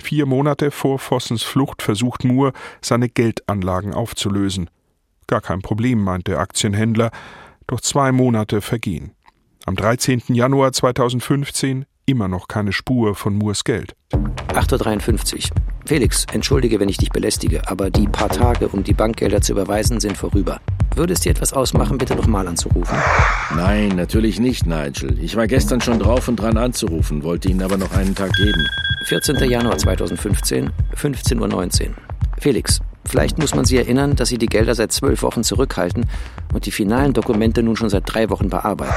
[0.02, 4.68] Vier Monate vor Vossens Flucht versucht Moore, seine Geldanlagen aufzulösen.
[5.26, 7.10] Gar kein Problem, meint der Aktienhändler,
[7.66, 9.12] doch zwei Monate vergehen.
[9.66, 10.22] Am 13.
[10.28, 13.96] Januar 2015 immer noch keine Spur von Moores Geld.
[14.12, 15.73] 8.53 Uhr.
[15.86, 20.00] Felix, entschuldige, wenn ich dich belästige, aber die paar Tage, um die Bankgelder zu überweisen,
[20.00, 20.60] sind vorüber.
[20.96, 22.96] Würde es dir etwas ausmachen, bitte nochmal anzurufen?
[23.54, 25.18] Nein, natürlich nicht, Nigel.
[25.22, 28.66] Ich war gestern schon drauf und dran anzurufen, wollte Ihnen aber noch einen Tag geben.
[29.04, 29.36] 14.
[29.50, 31.94] Januar 2015, 15.19 Uhr.
[32.38, 36.06] Felix, vielleicht muss man Sie erinnern, dass Sie die Gelder seit zwölf Wochen zurückhalten
[36.54, 38.94] und die finalen Dokumente nun schon seit drei Wochen bearbeiten.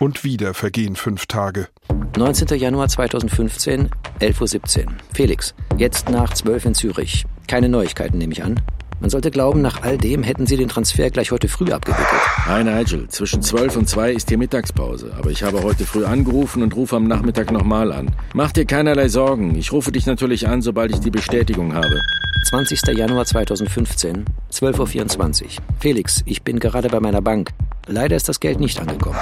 [0.00, 1.68] Und wieder vergehen fünf Tage.
[2.16, 2.56] 19.
[2.56, 4.92] Januar 2015, 11.17 Uhr.
[5.12, 7.26] Felix, jetzt nach 12 in Zürich.
[7.48, 8.60] Keine Neuigkeiten, nehme ich an.
[9.00, 12.46] Man sollte glauben, nach all dem hätten Sie den Transfer gleich heute früh abgewickelt.
[12.46, 16.62] Hi Nigel, zwischen 12 und 2 ist hier Mittagspause, aber ich habe heute früh angerufen
[16.62, 18.10] und rufe am Nachmittag nochmal an.
[18.34, 22.00] Mach dir keinerlei Sorgen, ich rufe dich natürlich an, sobald ich die Bestätigung habe.
[22.48, 22.80] 20.
[22.96, 25.50] Januar 2015, 12.24 Uhr.
[25.78, 27.50] Felix, ich bin gerade bei meiner Bank.
[27.90, 29.18] Leider ist das Geld nicht angekommen.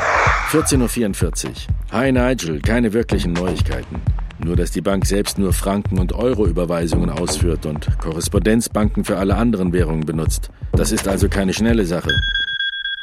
[0.50, 1.52] 14.44 Uhr.
[1.92, 4.02] Hi Nigel, keine wirklichen Neuigkeiten.
[4.44, 9.72] Nur, dass die Bank selbst nur Franken- und Euro-Überweisungen ausführt und Korrespondenzbanken für alle anderen
[9.72, 10.50] Währungen benutzt.
[10.72, 12.10] Das ist also keine schnelle Sache.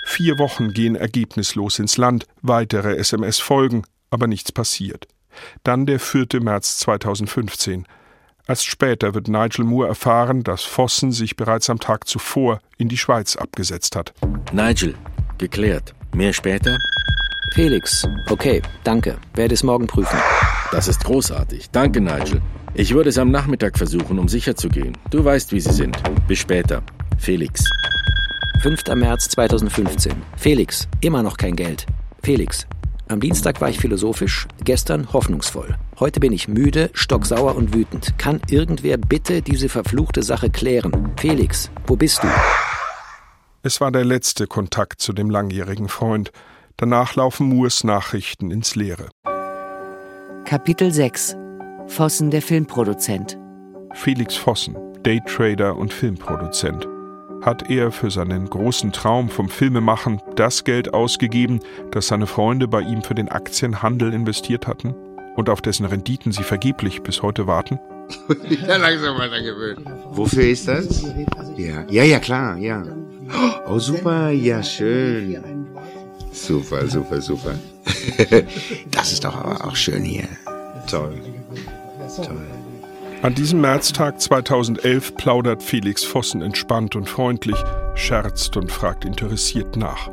[0.04, 5.08] Vier Wochen gehen ergebnislos ins Land, weitere SMS folgen, aber nichts passiert.
[5.64, 6.28] Dann der 4.
[6.42, 7.86] März 2015.
[8.46, 12.98] Erst später wird Nigel Moore erfahren, dass Vossen sich bereits am Tag zuvor in die
[12.98, 14.14] Schweiz abgesetzt hat.
[14.52, 14.96] Nigel,
[15.44, 15.94] geklärt.
[16.16, 16.78] Mehr später?
[17.54, 19.18] Felix, okay, danke.
[19.36, 20.18] Werde es morgen prüfen.
[20.72, 21.70] Das ist großartig.
[21.72, 22.42] Danke, Nigel.
[22.74, 24.98] Ich würde es am Nachmittag versuchen, um sicher zu gehen.
[25.12, 25.98] Du weißt, wie sie sind.
[26.28, 26.82] Bis später.
[27.18, 27.66] Felix.
[28.62, 28.84] 5.
[28.96, 30.14] März 2015.
[30.38, 31.86] Felix, immer noch kein Geld.
[32.24, 32.66] Felix,
[33.10, 35.76] am Dienstag war ich philosophisch, gestern hoffnungsvoll.
[36.00, 38.18] Heute bin ich müde, stocksauer und wütend.
[38.18, 41.12] Kann irgendwer bitte diese verfluchte Sache klären?
[41.18, 42.28] Felix, wo bist du?
[43.66, 46.34] Es war der letzte Kontakt zu dem langjährigen Freund.
[46.76, 49.08] Danach laufen Moores Nachrichten ins Leere.
[50.44, 51.38] Kapitel 6
[51.88, 53.40] Vossen der Filmproduzent
[53.94, 56.86] Felix Vossen, Daytrader und Filmproduzent.
[57.42, 62.82] Hat er für seinen großen Traum vom Filmemachen das Geld ausgegeben, das seine Freunde bei
[62.82, 64.94] ihm für den Aktienhandel investiert hatten
[65.38, 67.80] und auf dessen Renditen sie vergeblich bis heute warten?
[68.50, 69.86] ja, langsam weiter gewöhnt.
[70.10, 71.02] Wofür ist das?
[71.56, 72.84] Ja, ja, ja, klar, ja.
[73.68, 75.68] Oh, super, ja, schön.
[76.32, 77.56] Super, super, super.
[78.92, 80.28] das ist doch aber auch schön hier.
[80.88, 81.22] Toll.
[82.18, 82.48] Toll.
[83.22, 87.56] An diesem Märztag 2011 plaudert Felix Vossen entspannt und freundlich,
[87.96, 90.10] scherzt und fragt interessiert nach.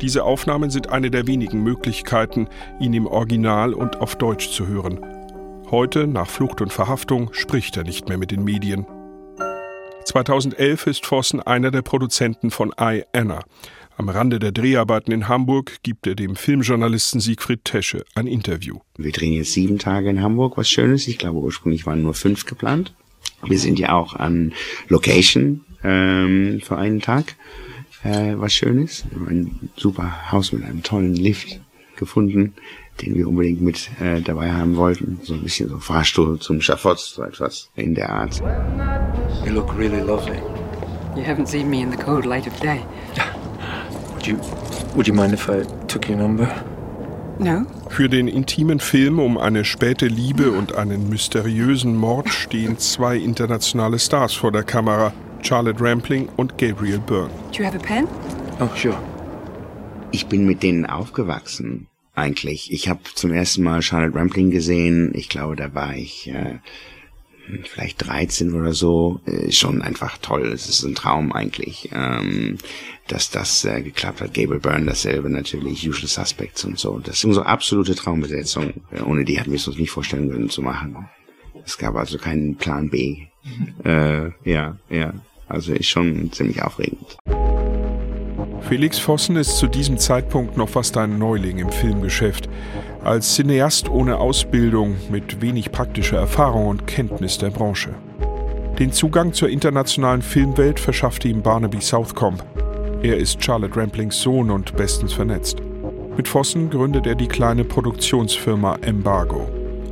[0.00, 2.48] Diese Aufnahmen sind eine der wenigen Möglichkeiten,
[2.80, 5.00] ihn im Original und auf Deutsch zu hören.
[5.70, 8.86] Heute, nach Flucht und Verhaftung, spricht er nicht mehr mit den Medien.
[10.04, 13.42] 2011 ist Vossen einer der Produzenten von I, Anna.
[13.96, 18.80] Am Rande der Dreharbeiten in Hamburg gibt er dem Filmjournalisten Siegfried Tesche ein Interview.
[18.98, 21.08] Wir drehen jetzt sieben Tage in Hamburg, was Schönes.
[21.08, 22.94] Ich glaube, ursprünglich waren nur fünf geplant.
[23.44, 24.52] Wir sind ja auch an
[24.88, 27.36] Location ähm, für einen Tag,
[28.02, 28.60] äh, was.
[28.60, 31.60] Wir haben ein super Haus mit einem tollen Lift
[31.96, 32.54] gefunden,
[33.00, 35.20] den wir unbedingt mit äh, dabei haben wollten.
[35.22, 38.42] So ein bisschen so Fahrstuhl zum Schafott, so etwas in der Art.
[39.44, 40.38] You look really lovely.
[41.16, 42.80] You haven't seen me in the cold light of day.
[44.14, 44.38] Would you,
[44.94, 46.48] would you mind if I took your number?
[47.38, 47.66] No.
[47.90, 53.98] Für den intimen Film um eine späte Liebe und einen mysteriösen Mord stehen zwei internationale
[53.98, 57.30] Stars vor der Kamera, Charlotte Rampling und Gabriel Byrne.
[57.52, 58.06] Do you have a pen?
[58.60, 58.96] Oh, sure.
[60.12, 62.72] Ich bin mit denen aufgewachsen, eigentlich.
[62.72, 65.12] Ich habe zum ersten Mal Charlotte Rampling gesehen.
[65.14, 66.58] Ich glaube, da war ich äh,
[67.64, 69.20] vielleicht 13 oder so.
[69.26, 70.46] Äh, schon einfach toll.
[70.46, 72.58] Es ist ein Traum eigentlich, ähm,
[73.08, 74.34] dass das äh, geklappt hat.
[74.34, 76.98] Gabriel Byrne dasselbe natürlich, Usual Suspects und so.
[76.98, 78.74] Das ist unsere absolute Traumbesetzung.
[79.04, 81.08] Ohne die hatten wir es uns nicht vorstellen können zu machen.
[81.64, 83.26] Es gab also keinen Plan B.
[83.84, 85.14] Äh, ja, ja.
[85.48, 87.18] Also ist schon ziemlich aufregend.
[88.68, 92.48] Felix Vossen ist zu diesem Zeitpunkt noch fast ein Neuling im Filmgeschäft.
[93.04, 97.90] Als Cineast ohne Ausbildung, mit wenig praktischer Erfahrung und Kenntnis der Branche.
[98.78, 102.42] Den Zugang zur internationalen Filmwelt verschaffte ihm Barnaby Southcomb.
[103.02, 105.58] Er ist Charlotte Ramplings Sohn und bestens vernetzt.
[106.16, 109.46] Mit Vossen gründet er die kleine Produktionsfirma Embargo.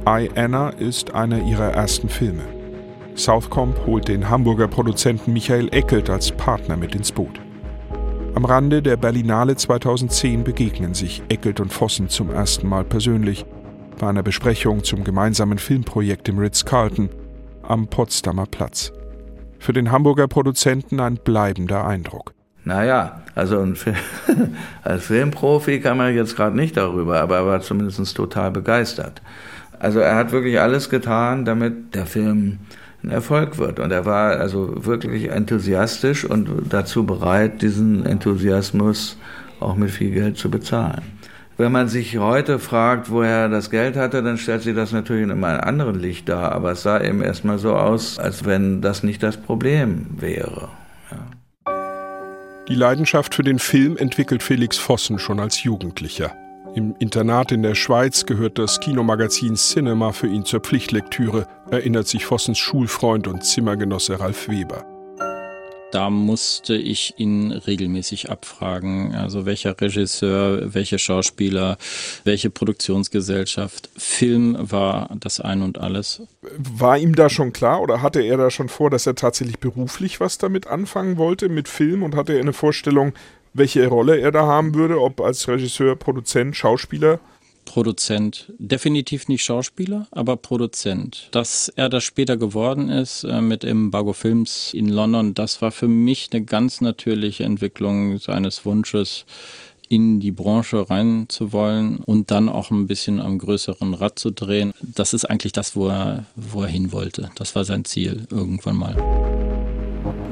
[0.08, 2.42] I, Anna ist einer ihrer ersten Filme.
[3.16, 7.38] Southcomb holt den Hamburger Produzenten Michael Eckelt als Partner mit ins Boot.
[8.35, 13.44] Am Rande der Berlinale 2010 begegnen sich Eckelt und Vossen zum ersten Mal persönlich
[13.98, 17.11] bei einer Besprechung zum gemeinsamen Filmprojekt im Ritz-Carlton
[17.63, 18.90] am Potsdamer Platz.
[19.59, 22.33] Für den Hamburger Produzenten ein bleibender Eindruck.
[22.65, 23.96] Naja, also ein Film,
[24.83, 29.21] als Filmprofi kann man jetzt gerade nicht darüber, aber er war zumindest total begeistert.
[29.79, 32.61] Also er hat wirklich alles getan, damit der Film
[33.03, 33.81] ein Erfolg wird.
[33.81, 39.19] Und er war also wirklich enthusiastisch und dazu bereit, diesen Enthusiasmus
[39.61, 41.03] auch mit viel Geld zu bezahlen.
[41.59, 45.23] Wenn man sich heute fragt, woher er das Geld hatte, dann stellt sich das natürlich
[45.23, 46.53] in einem anderen Licht dar.
[46.53, 50.71] Aber es sah eben erstmal so aus, als wenn das nicht das Problem wäre.
[51.11, 51.73] Ja.
[52.69, 56.33] Die Leidenschaft für den Film entwickelt Felix Vossen schon als Jugendlicher.
[56.75, 62.25] Im Internat in der Schweiz gehört das Kinomagazin Cinema für ihn zur Pflichtlektüre, erinnert sich
[62.25, 64.87] Vossens Schulfreund und Zimmergenosse Ralf Weber.
[65.90, 69.14] Da musste ich ihn regelmäßig abfragen.
[69.14, 71.77] Also welcher Regisseur, welche Schauspieler,
[72.25, 73.90] welche Produktionsgesellschaft.
[73.98, 76.23] Film war das Ein und alles.
[76.56, 80.20] War ihm da schon klar oder hatte er da schon vor, dass er tatsächlich beruflich
[80.20, 83.12] was damit anfangen wollte mit Film und hatte er eine Vorstellung,
[83.55, 87.21] welche Rolle er da haben würde, ob als Regisseur, Produzent, Schauspieler?
[87.65, 88.53] Produzent.
[88.59, 91.29] Definitiv nicht Schauspieler, aber Produzent.
[91.31, 95.88] Dass er das später geworden ist äh, mit Embargo Films in London, das war für
[95.88, 99.25] mich eine ganz natürliche Entwicklung seines Wunsches,
[99.88, 104.31] in die Branche rein zu wollen und dann auch ein bisschen am größeren Rad zu
[104.31, 104.73] drehen.
[104.81, 107.31] Das ist eigentlich das, wo er, wo er hin wollte.
[107.35, 109.21] Das war sein Ziel irgendwann mal.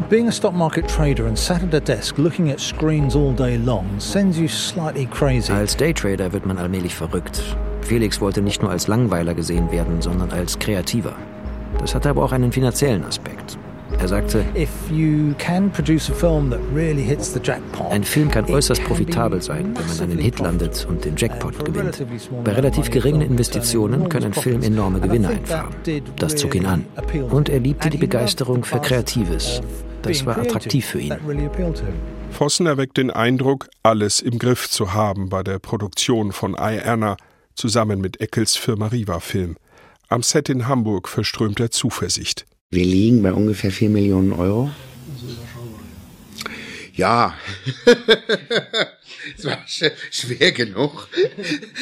[0.09, 3.57] Being a stock market trader and sat at a desk looking at screens all day
[3.57, 5.53] long sends you slightly crazy.
[5.53, 7.41] Als Daytrader wird man allmählich verrückt.
[7.83, 11.14] Felix wollte nicht nur als Langweiler gesehen werden, sondern als Kreativer.
[11.79, 13.59] Das hatte aber auch einen finanziellen Aspekt.
[14.01, 14.44] Er sagte,
[17.90, 22.03] ein Film kann äußerst profitabel sein, wenn man einen Hit landet und den Jackpot gewinnt.
[22.42, 25.74] Bei relativ geringen Investitionen können ein Film enorme Gewinne einfahren.
[26.16, 26.86] Das zog ihn an.
[27.30, 29.61] Und er liebte die Begeisterung für Kreatives.
[30.01, 31.14] Das war attraktiv für ihn.
[32.30, 37.16] Vossen erweckt den Eindruck, alles im Griff zu haben bei der Produktion von I, Anna
[37.55, 39.57] zusammen mit Eccles Firma Riva Film.
[40.09, 42.46] Am Set in Hamburg verströmt er Zuversicht.
[42.73, 44.71] Wir liegen bei ungefähr 4 Millionen Euro.
[46.95, 47.35] Ja,
[49.37, 51.09] es war schwer genug,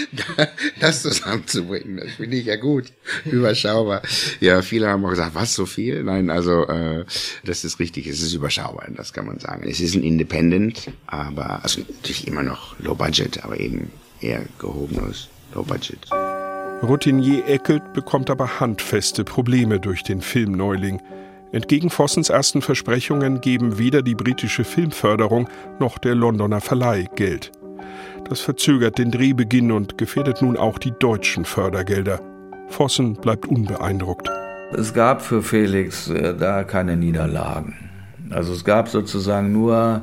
[0.80, 1.98] das zusammenzubringen.
[1.98, 2.86] Das finde ich ja gut,
[3.26, 4.00] überschaubar.
[4.40, 6.04] Ja, viele haben auch gesagt, was so viel?
[6.04, 7.04] Nein, also äh,
[7.44, 9.68] das ist richtig, es ist überschaubar, das kann man sagen.
[9.68, 13.90] Es ist ein Independent, aber also natürlich immer noch Low Budget, aber eben
[14.22, 15.98] eher gehobenes Low Budget.
[16.82, 21.02] Routinier Eckelt bekommt aber handfeste Probleme durch den Filmneuling.
[21.50, 25.48] Entgegen Vossens ersten Versprechungen geben weder die britische Filmförderung
[25.80, 27.50] noch der Londoner Verleih Geld.
[28.28, 32.20] Das verzögert den Drehbeginn und gefährdet nun auch die deutschen Fördergelder.
[32.68, 34.30] Vossen bleibt unbeeindruckt.
[34.72, 37.74] Es gab für Felix äh, da keine Niederlagen.
[38.30, 40.02] Also es gab sozusagen nur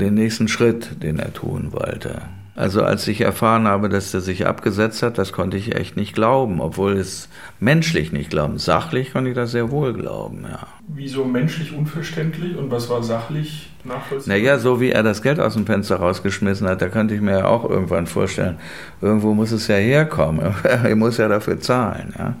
[0.00, 2.22] den nächsten Schritt, den er tun wollte.
[2.56, 6.14] Also als ich erfahren habe, dass er sich abgesetzt hat, das konnte ich echt nicht
[6.14, 7.28] glauben, obwohl es
[7.60, 8.56] menschlich nicht glauben.
[8.56, 10.66] Sachlich konnte ich das sehr wohl glauben, ja.
[10.88, 14.38] Wieso menschlich unverständlich und was war sachlich nachvollziehbar?
[14.38, 17.40] Naja, so wie er das Geld aus dem Fenster rausgeschmissen hat, da könnte ich mir
[17.40, 18.56] ja auch irgendwann vorstellen,
[19.02, 20.54] irgendwo muss es ja herkommen.
[20.62, 22.36] er muss ja dafür zahlen, ja.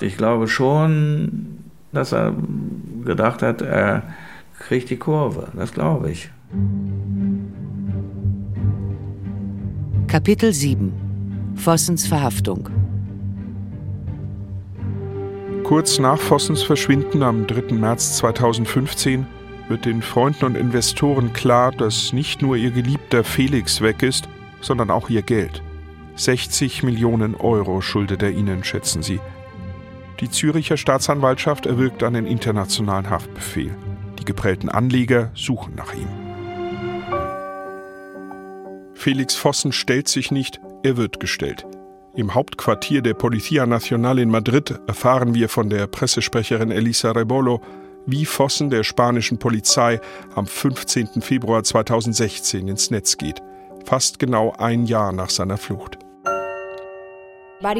[0.00, 2.32] Ich glaube schon, dass er
[3.04, 4.04] gedacht hat, er
[4.60, 5.48] kriegt die Kurve.
[5.56, 6.30] Das glaube ich.
[10.08, 12.70] Kapitel 7 Vossens Verhaftung
[15.64, 17.74] Kurz nach Vossens Verschwinden am 3.
[17.74, 19.26] März 2015
[19.68, 24.30] wird den Freunden und Investoren klar, dass nicht nur ihr geliebter Felix weg ist,
[24.62, 25.62] sondern auch ihr Geld.
[26.16, 29.20] 60 Millionen Euro schuldet er ihnen, schätzen sie.
[30.20, 33.76] Die Züricher Staatsanwaltschaft erwirkt einen internationalen Haftbefehl.
[34.18, 36.27] Die geprellten Anleger suchen nach ihm.
[38.98, 41.64] Felix Vossen stellt sich nicht, er wird gestellt.
[42.16, 47.60] Im Hauptquartier der Policía Nacional in Madrid erfahren wir von der Pressesprecherin Elisa Rebolo,
[48.06, 50.00] wie Vossen der spanischen Polizei
[50.34, 51.22] am 15.
[51.22, 53.40] Februar 2016 ins Netz geht,
[53.84, 55.98] fast genau ein Jahr nach seiner Flucht.
[57.60, 57.70] Bei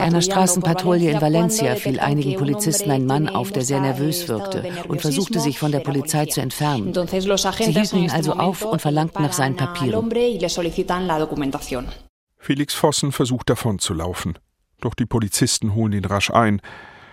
[0.00, 5.02] einer Straßenpatrouille in Valencia fiel einigen Polizisten ein Mann auf, der sehr nervös wirkte und
[5.02, 6.94] versuchte sich von der Polizei zu entfernen.
[6.94, 10.10] Sie hielten ihn also auf und verlangten nach seinen Papieren.
[12.38, 14.38] Felix Vossen versucht davon zu laufen.
[14.80, 16.62] Doch die Polizisten holen ihn rasch ein.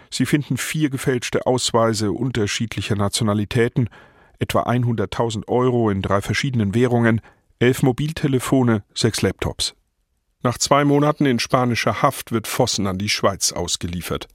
[0.09, 3.89] Sie finden vier gefälschte Ausweise unterschiedlicher Nationalitäten,
[4.39, 7.21] etwa 100.000 Euro in drei verschiedenen Währungen,
[7.59, 9.75] elf Mobiltelefone, sechs Laptops.
[10.43, 14.27] Nach zwei Monaten in spanischer Haft wird Vossen an die Schweiz ausgeliefert.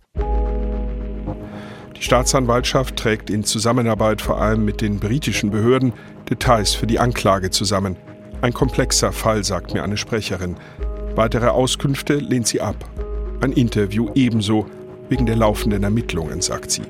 [1.97, 5.95] Die Staatsanwaltschaft trägt in Zusammenarbeit vor allem mit den britischen Behörden
[6.31, 7.97] Details für die Anklage zusammen.
[8.41, 10.57] Ein komplexer Fall, sagt mir eine Sprecherin.
[11.17, 12.89] Weitere Auskünfte lehnt sie ab.
[13.41, 14.67] Ein Interview ebenso,
[15.09, 16.83] wegen der laufenden Ermittlungen, sagt sie.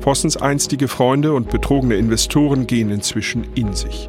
[0.00, 4.08] Vossens einstige Freunde und betrogene Investoren gehen inzwischen in sich.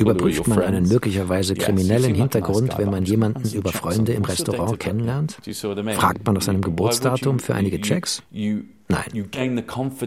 [0.00, 5.36] Überprüft man einen möglicherweise kriminellen Hintergrund, wenn man jemanden über Freunde im Restaurant kennenlernt?
[5.94, 8.22] Fragt man nach seinem Geburtsdatum für einige Checks?
[8.86, 9.24] Nein.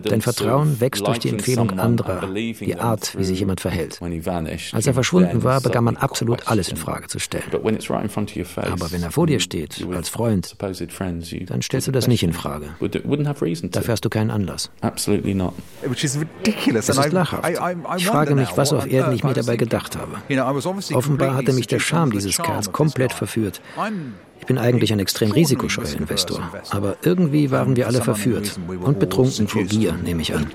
[0.04, 4.00] Dein Vertrauen wächst durch die Empfehlung anderer, die Art, wie sich jemand verhält.
[4.72, 7.44] Als er verschwunden war, begann man absolut alles in Frage zu stellen.
[7.52, 12.68] Aber wenn er vor dir steht, als Freund, dann stellst du das nicht in Frage.
[13.72, 14.70] Dafür hast du keinen Anlass.
[14.82, 15.08] Das
[16.90, 17.50] ist lachhaft.
[17.98, 20.18] Ich frage mich, was auf Erden ich mir dabei gedacht habe.
[20.94, 23.62] Offenbar hatte mich der Charme dieses Kerls komplett verführt.
[24.40, 29.48] Ich bin eigentlich ein extrem risikoscheuer Investor, aber irgendwie waren wir alle verführt und betrunken
[29.48, 30.48] vor Gier, nehme ich an.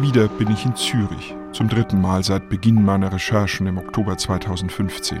[0.00, 5.18] Wieder bin ich in Zürich, zum dritten Mal seit Beginn meiner Recherchen im Oktober 2015.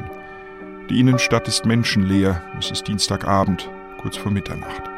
[0.88, 3.68] Die Innenstadt ist menschenleer, es ist Dienstagabend,
[4.00, 4.97] kurz vor Mitternacht.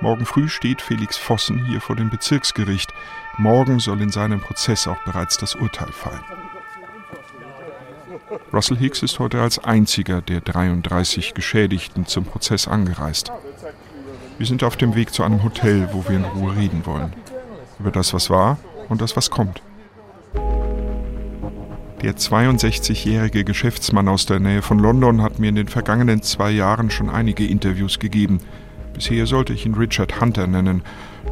[0.00, 2.92] Morgen früh steht Felix Vossen hier vor dem Bezirksgericht.
[3.36, 6.22] Morgen soll in seinem Prozess auch bereits das Urteil fallen.
[8.52, 13.32] Russell Hicks ist heute als einziger der 33 Geschädigten zum Prozess angereist.
[14.38, 17.12] Wir sind auf dem Weg zu einem Hotel, wo wir in Ruhe reden wollen.
[17.80, 19.62] Über das, was war und das, was kommt.
[22.02, 26.90] Der 62-jährige Geschäftsmann aus der Nähe von London hat mir in den vergangenen zwei Jahren
[26.90, 28.40] schon einige Interviews gegeben.
[28.98, 30.82] Bisher sollte ich ihn Richard Hunter nennen,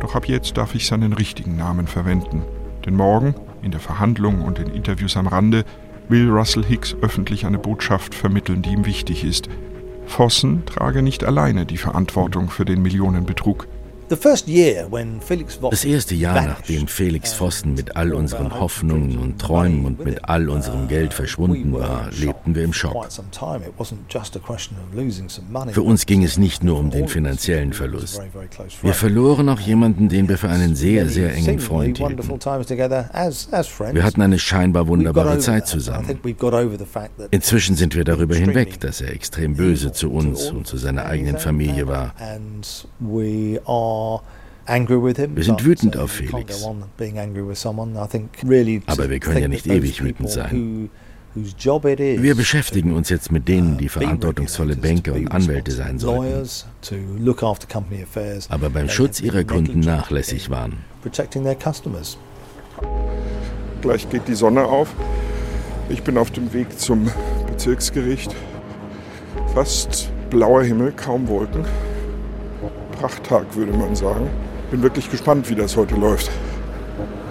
[0.00, 2.42] doch ab jetzt darf ich seinen richtigen Namen verwenden.
[2.86, 5.64] Denn morgen, in der Verhandlung und in Interviews am Rande,
[6.08, 9.48] will Russell Hicks öffentlich eine Botschaft vermitteln, die ihm wichtig ist.
[10.06, 13.66] Vossen trage nicht alleine die Verantwortung für den Millionenbetrug.
[14.08, 20.48] Das erste Jahr, nachdem Felix Vossen mit all unseren Hoffnungen und Träumen und mit all
[20.48, 23.08] unserem Geld verschwunden war, lebten wir im Schock.
[25.72, 28.20] Für uns ging es nicht nur um den finanziellen Verlust.
[28.82, 32.28] Wir verloren auch jemanden, den wir für einen sehr, sehr engen Freund hielten.
[33.92, 36.18] Wir hatten eine scheinbar wunderbare Zeit zusammen.
[37.30, 41.38] Inzwischen sind wir darüber hinweg, dass er extrem böse zu uns und zu seiner eigenen
[41.38, 42.14] Familie war.
[44.68, 46.64] Wir sind wütend auf Felix.
[48.86, 50.90] Aber wir können ja nicht ewig wütend sein.
[51.36, 56.48] Wir beschäftigen uns jetzt mit denen, die verantwortungsvolle Banker und Anwälte sein sollten,
[58.48, 60.78] aber beim Schutz ihrer Kunden nachlässig waren.
[63.82, 64.88] Gleich geht die Sonne auf.
[65.90, 67.08] Ich bin auf dem Weg zum
[67.46, 68.34] Bezirksgericht.
[69.54, 71.64] Fast blauer Himmel, kaum Wolken.
[73.00, 74.28] Prachttag, würde man sagen.
[74.70, 76.30] Bin wirklich gespannt, wie das heute läuft.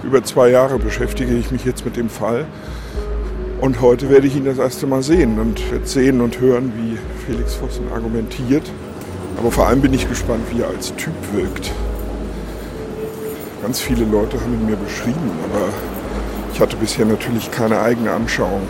[0.02, 2.46] Über zwei Jahre beschäftige ich mich jetzt mit dem Fall.
[3.60, 6.98] Und heute werde ich ihn das erste Mal sehen und werde sehen und hören, wie
[7.26, 8.70] Felix Vossen argumentiert.
[9.38, 11.72] Aber vor allem bin ich gespannt, wie er als Typ wirkt.
[13.62, 15.68] Ganz viele Leute haben ihn mir beschrieben, aber
[16.52, 18.62] ich hatte bisher natürlich keine eigene Anschauung.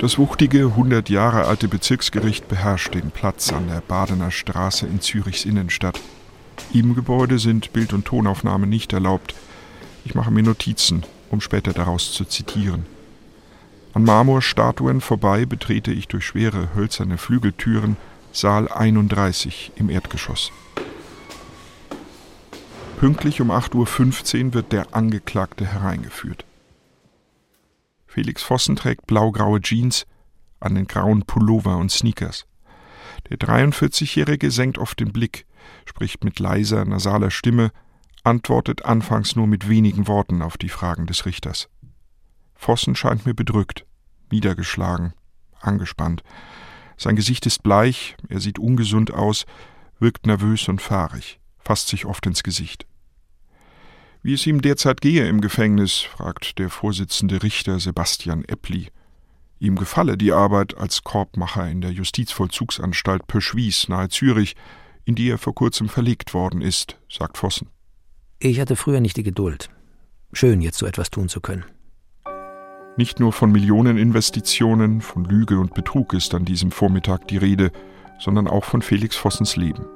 [0.00, 5.44] Das wuchtige, 100 Jahre alte Bezirksgericht beherrscht den Platz an der Badener Straße in Zürichs
[5.44, 6.00] Innenstadt.
[6.72, 9.34] Im Gebäude sind Bild- und Tonaufnahmen nicht erlaubt.
[10.06, 12.86] Ich mache mir Notizen, um später daraus zu zitieren.
[13.92, 17.98] An Marmorstatuen vorbei betrete ich durch schwere hölzerne Flügeltüren
[18.32, 20.50] Saal 31 im Erdgeschoss.
[22.98, 26.46] Pünktlich um 8.15 Uhr wird der Angeklagte hereingeführt.
[28.10, 30.04] Felix Vossen trägt blaugraue Jeans,
[30.58, 32.44] an den grauen Pullover und Sneakers.
[33.28, 35.46] Der 43-Jährige senkt oft den Blick,
[35.84, 37.70] spricht mit leiser, nasaler Stimme,
[38.24, 41.68] antwortet anfangs nur mit wenigen Worten auf die Fragen des Richters.
[42.56, 43.86] Vossen scheint mir bedrückt,
[44.32, 45.12] niedergeschlagen,
[45.60, 46.24] angespannt.
[46.96, 49.46] Sein Gesicht ist bleich, er sieht ungesund aus,
[50.00, 52.88] wirkt nervös und fahrig, fasst sich oft ins Gesicht.
[54.22, 58.88] Wie es ihm derzeit gehe im Gefängnis, fragt der Vorsitzende Richter Sebastian Eppli.
[59.58, 64.56] Ihm gefalle die Arbeit als Korbmacher in der Justizvollzugsanstalt Pöschwies nahe Zürich,
[65.06, 67.68] in die er vor kurzem verlegt worden ist, sagt Vossen.
[68.38, 69.70] Ich hatte früher nicht die Geduld.
[70.34, 71.64] Schön, jetzt so etwas tun zu können.
[72.96, 77.72] Nicht nur von Millioneninvestitionen, von Lüge und Betrug ist an diesem Vormittag die Rede,
[78.18, 79.86] sondern auch von Felix Vossens Leben.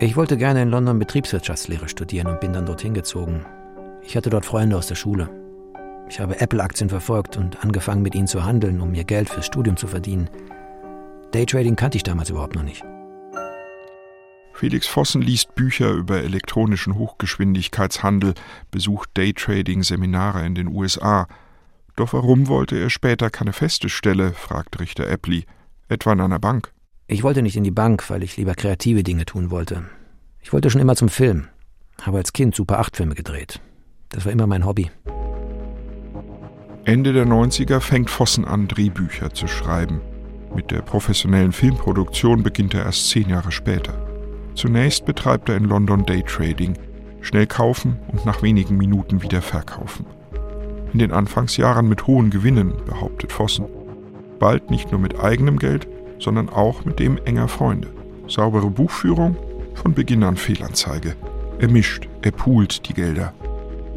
[0.00, 3.46] Ich wollte gerne in London Betriebswirtschaftslehre studieren und bin dann dorthin gezogen.
[4.06, 5.28] Ich hatte dort Freunde aus der Schule.
[6.08, 9.76] Ich habe Apple-Aktien verfolgt und angefangen mit ihnen zu handeln, um mir Geld fürs Studium
[9.76, 10.28] zu verdienen.
[11.32, 12.84] Daytrading kannte ich damals überhaupt noch nicht.
[14.52, 18.34] Felix Vossen liest Bücher über elektronischen Hochgeschwindigkeitshandel,
[18.70, 21.26] besucht Daytrading-Seminare in den USA.
[21.96, 25.46] Doch warum wollte er später keine feste Stelle, fragt Richter Eppli,
[25.88, 26.72] etwa in einer Bank?
[27.08, 29.84] Ich wollte nicht in die Bank, weil ich lieber kreative Dinge tun wollte.
[30.40, 31.48] Ich wollte schon immer zum Film.
[32.02, 33.60] Habe als Kind Super 8 Filme gedreht.
[34.14, 34.90] Das war immer mein Hobby.
[36.84, 40.00] Ende der 90er fängt Vossen an, Drehbücher zu schreiben.
[40.54, 43.94] Mit der professionellen Filmproduktion beginnt er erst zehn Jahre später.
[44.54, 46.74] Zunächst betreibt er in London Daytrading,
[47.22, 50.06] schnell kaufen und nach wenigen Minuten wieder verkaufen.
[50.92, 53.66] In den Anfangsjahren mit hohen Gewinnen, behauptet Vossen.
[54.38, 55.88] Bald nicht nur mit eigenem Geld,
[56.20, 57.88] sondern auch mit dem enger Freunde.
[58.28, 59.36] Saubere Buchführung,
[59.74, 61.16] von Beginn an Fehlanzeige.
[61.58, 63.34] Er mischt, er poolt die Gelder.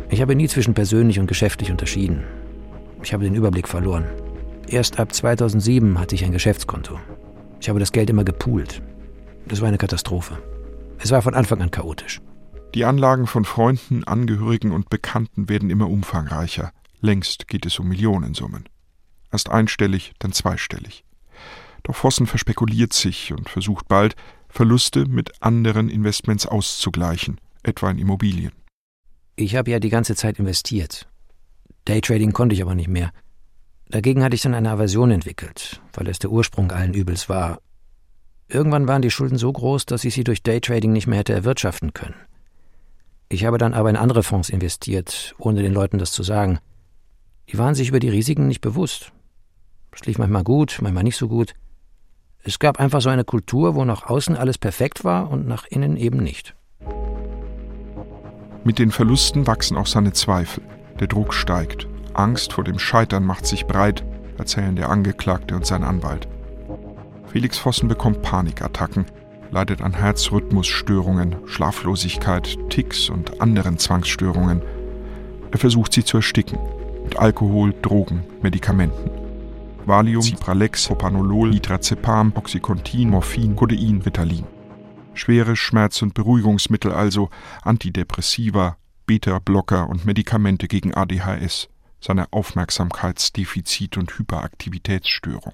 [0.09, 2.23] Ich habe nie zwischen persönlich und geschäftlich unterschieden.
[3.03, 4.05] Ich habe den Überblick verloren.
[4.67, 6.99] Erst ab 2007 hatte ich ein Geschäftskonto.
[7.59, 8.81] Ich habe das Geld immer gepoolt.
[9.47, 10.37] Das war eine Katastrophe.
[10.99, 12.21] Es war von Anfang an chaotisch.
[12.73, 16.71] Die Anlagen von Freunden, Angehörigen und Bekannten werden immer umfangreicher.
[17.01, 18.67] Längst geht es um Millionensummen.
[19.31, 21.03] Erst einstellig, dann zweistellig.
[21.83, 24.15] Doch Vossen verspekuliert sich und versucht bald,
[24.49, 28.51] Verluste mit anderen Investments auszugleichen, etwa in Immobilien.
[29.39, 31.07] Ich habe ja die ganze Zeit investiert.
[31.85, 33.11] Daytrading konnte ich aber nicht mehr.
[33.87, 37.59] Dagegen hatte ich dann eine Aversion entwickelt, weil es der Ursprung allen Übels war.
[38.47, 41.93] Irgendwann waren die Schulden so groß, dass ich sie durch Daytrading nicht mehr hätte erwirtschaften
[41.93, 42.15] können.
[43.29, 46.57] Ich habe dann aber in andere Fonds investiert, ohne den Leuten das zu sagen.
[47.49, 49.11] Die waren sich über die Risiken nicht bewusst.
[49.91, 51.53] Es lief manchmal gut, manchmal nicht so gut.
[52.43, 55.95] Es gab einfach so eine Kultur, wo nach außen alles perfekt war und nach innen
[55.95, 56.56] eben nicht.
[58.67, 60.61] Mit den Verlusten wachsen auch seine Zweifel.
[60.99, 61.87] Der Druck steigt.
[62.13, 64.03] Angst vor dem Scheitern macht sich breit,
[64.37, 66.27] erzählen der Angeklagte und sein Anwalt.
[67.31, 69.05] Felix Vossen bekommt Panikattacken,
[69.51, 74.61] leidet an Herzrhythmusstörungen, Schlaflosigkeit, Ticks und anderen Zwangsstörungen.
[75.49, 76.59] Er versucht sie zu ersticken.
[77.05, 79.09] Mit Alkohol, Drogen, Medikamenten.
[79.85, 84.43] Valium, Cipralex, Propanolol, Nitrazepam, Oxycontin, Morphin, Codein, Ritalin.
[85.17, 87.29] Schwere Schmerz- und Beruhigungsmittel also,
[87.63, 95.53] Antidepressiva, Beta-Blocker und Medikamente gegen ADHS, seine Aufmerksamkeitsdefizit- und Hyperaktivitätsstörung.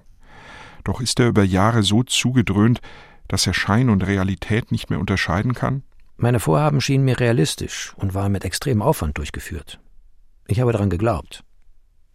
[0.84, 2.82] Doch ist er über Jahre so zugedröhnt,
[3.28, 5.84] dass er Schein und Realität nicht mehr unterscheiden kann?
[6.18, 9.80] Meine Vorhaben schienen mir realistisch und waren mit extremem Aufwand durchgeführt.
[10.48, 11.44] Ich habe daran geglaubt.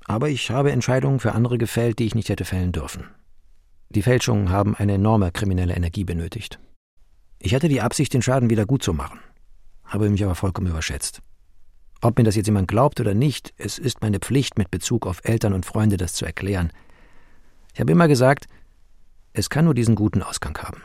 [0.05, 3.05] Aber ich habe Entscheidungen für andere gefällt, die ich nicht hätte fällen dürfen.
[3.91, 6.59] Die Fälschungen haben eine enorme kriminelle Energie benötigt.
[7.41, 9.21] Ich hatte die Absicht, den Schaden wieder gut zu machen,
[9.85, 11.23] habe mich aber vollkommen überschätzt.
[12.01, 15.21] Ob mir das jetzt jemand glaubt oder nicht, es ist meine Pflicht, mit Bezug auf
[15.25, 16.73] Eltern und Freunde das zu erklären.
[17.75, 18.47] Ich habe immer gesagt,
[19.33, 20.83] es kann nur diesen guten Ausgang haben.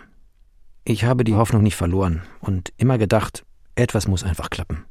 [0.85, 3.45] Ich habe die Hoffnung nicht verloren und immer gedacht,
[3.75, 4.85] etwas muss einfach klappen.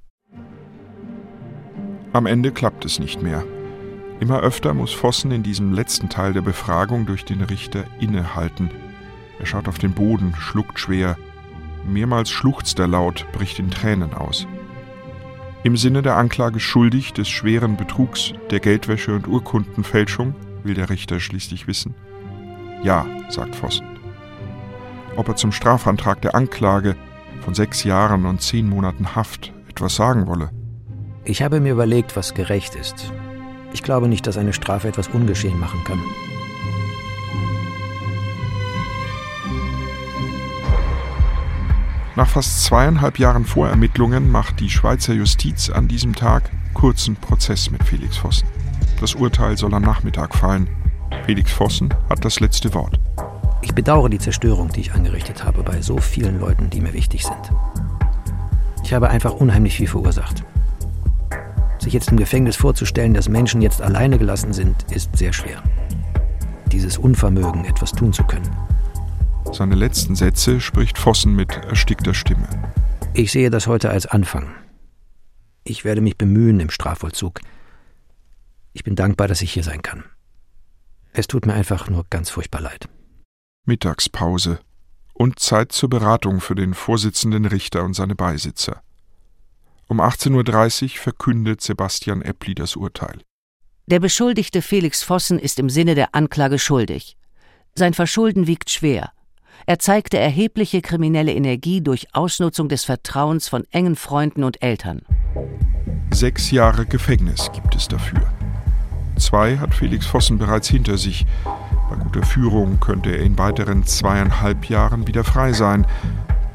[2.12, 3.44] Am Ende klappt es nicht mehr.
[4.20, 8.70] Immer öfter muss Vossen in diesem letzten Teil der Befragung durch den Richter innehalten.
[9.38, 11.16] Er schaut auf den Boden, schluckt schwer.
[11.86, 14.46] Mehrmals schluchzt er laut, bricht in Tränen aus.
[15.64, 21.20] Im Sinne der Anklage schuldig des schweren Betrugs, der Geldwäsche und Urkundenfälschung, will der Richter
[21.20, 21.94] schließlich wissen.
[22.82, 23.86] Ja, sagt Vossen.
[25.16, 26.96] Ob er zum Strafantrag der Anklage
[27.42, 30.50] von sechs Jahren und zehn Monaten Haft etwas sagen wolle.
[31.24, 33.12] Ich habe mir überlegt, was gerecht ist.
[33.72, 36.00] Ich glaube nicht, dass eine Strafe etwas ungeschehen machen kann.
[42.14, 47.82] Nach fast zweieinhalb Jahren Vorermittlungen macht die Schweizer Justiz an diesem Tag kurzen Prozess mit
[47.84, 48.46] Felix Vossen.
[49.00, 50.68] Das Urteil soll am Nachmittag fallen.
[51.24, 53.00] Felix Vossen hat das letzte Wort.
[53.62, 57.24] Ich bedauere die Zerstörung, die ich angerichtet habe bei so vielen Leuten, die mir wichtig
[57.24, 57.50] sind.
[58.84, 60.44] Ich habe einfach unheimlich viel verursacht.
[61.78, 65.62] Sich jetzt im Gefängnis vorzustellen, dass Menschen jetzt alleine gelassen sind, ist sehr schwer.
[66.66, 68.50] Dieses Unvermögen, etwas tun zu können.
[69.52, 72.48] Seine letzten Sätze spricht Vossen mit erstickter Stimme.
[73.12, 74.54] Ich sehe das heute als Anfang.
[75.62, 77.40] Ich werde mich bemühen im Strafvollzug.
[78.72, 80.04] Ich bin dankbar, dass ich hier sein kann.
[81.12, 82.88] Es tut mir einfach nur ganz furchtbar leid.
[83.66, 84.58] Mittagspause
[85.12, 88.82] und Zeit zur Beratung für den Vorsitzenden Richter und seine Beisitzer.
[89.86, 93.20] Um 18.30 Uhr verkündet Sebastian Eppli das Urteil.
[93.86, 97.18] Der Beschuldigte Felix Vossen ist im Sinne der Anklage schuldig.
[97.74, 99.12] Sein Verschulden wiegt schwer.
[99.66, 105.02] Er zeigte erhebliche kriminelle Energie durch Ausnutzung des Vertrauens von engen Freunden und Eltern.
[106.10, 108.22] Sechs Jahre Gefängnis gibt es dafür.
[109.16, 111.26] Zwei hat Felix Vossen bereits hinter sich.
[111.88, 115.86] Bei guter Führung könnte er in weiteren zweieinhalb Jahren wieder frei sein.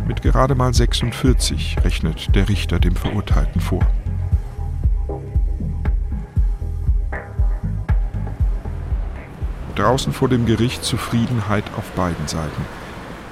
[0.05, 3.85] Mit gerade mal 46 rechnet der Richter dem Verurteilten vor.
[9.75, 12.65] Draußen vor dem Gericht Zufriedenheit auf beiden Seiten,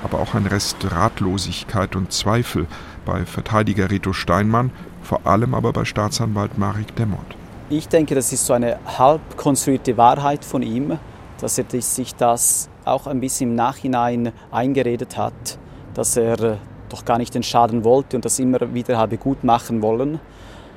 [0.06, 2.68] aber auch ein Rest Ratlosigkeit und Zweifel
[3.06, 4.70] bei Verteidiger Reto Steinmann,
[5.02, 7.36] vor allem aber bei Staatsanwalt Marek Demmert.
[7.72, 11.00] Ich denke, das ist so eine halb konstruierte Wahrheit von ihm,
[11.42, 15.58] dass er sich das auch ein bisschen im Nachhinein eingeredet hat,
[15.96, 19.82] dass er doch gar nicht den Schaden wollte und das immer wieder habe gut machen
[19.82, 20.20] wollen.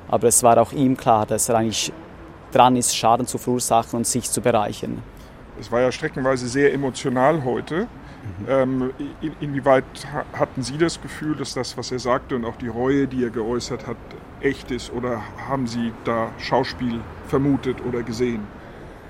[0.09, 1.93] Aber es war auch ihm klar, dass er eigentlich
[2.51, 5.03] dran ist, Schaden zu verursachen und sich zu bereichern.
[5.61, 7.89] Es war ja streckenweise sehr emotional heute.
[8.49, 9.85] Ähm, in, inwieweit
[10.33, 13.31] hatten Sie das Gefühl, dass das, was er sagte und auch die Reue, die er
[13.31, 13.97] geäußert hat,
[14.41, 14.93] echt ist?
[14.93, 18.47] Oder haben Sie da Schauspiel vermutet oder gesehen?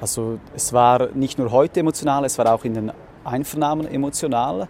[0.00, 2.92] Also es war nicht nur heute emotional, es war auch in den
[3.24, 4.68] Einvernahmen emotional.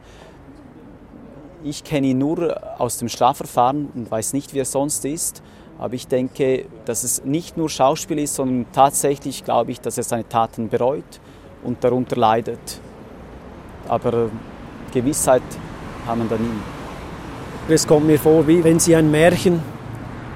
[1.62, 5.42] Ich kenne ihn nur aus dem Strafverfahren und weiß nicht, wie er sonst ist.
[5.78, 10.04] Aber ich denke, dass es nicht nur Schauspiel ist, sondern tatsächlich glaube ich, dass er
[10.04, 11.20] seine Taten bereut
[11.62, 12.80] und darunter leidet.
[13.88, 14.30] Aber
[14.92, 15.42] Gewissheit
[16.06, 17.74] haben wir da nie.
[17.74, 19.60] Es kommt mir vor, wie wenn Sie ein Märchen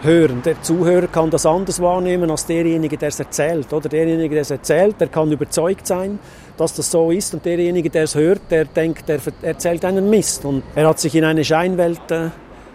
[0.03, 0.43] hören.
[0.43, 3.73] Der Zuhörer kann das anders wahrnehmen als derjenige, der es erzählt.
[3.73, 6.19] Oder derjenige, der es erzählt, der kann überzeugt sein,
[6.57, 7.33] dass das so ist.
[7.35, 10.45] Und derjenige, der es hört, der denkt, er erzählt einen Mist.
[10.45, 12.31] Und er hat sich in eine Scheinwelt äh,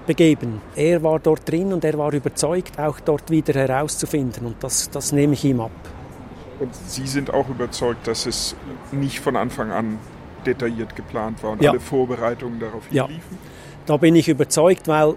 [0.05, 0.61] begeben.
[0.75, 4.45] Er war dort drin und er war überzeugt, auch dort wieder herauszufinden.
[4.47, 5.71] Und das, das nehme ich ihm ab.
[6.59, 8.55] Und Sie sind auch überzeugt, dass es
[8.91, 9.99] nicht von Anfang an
[10.47, 11.71] detailliert geplant war und ja.
[11.71, 13.05] alle Vorbereitungen darauf ja.
[13.05, 13.37] hinliefen?
[13.85, 15.15] Da bin ich überzeugt, weil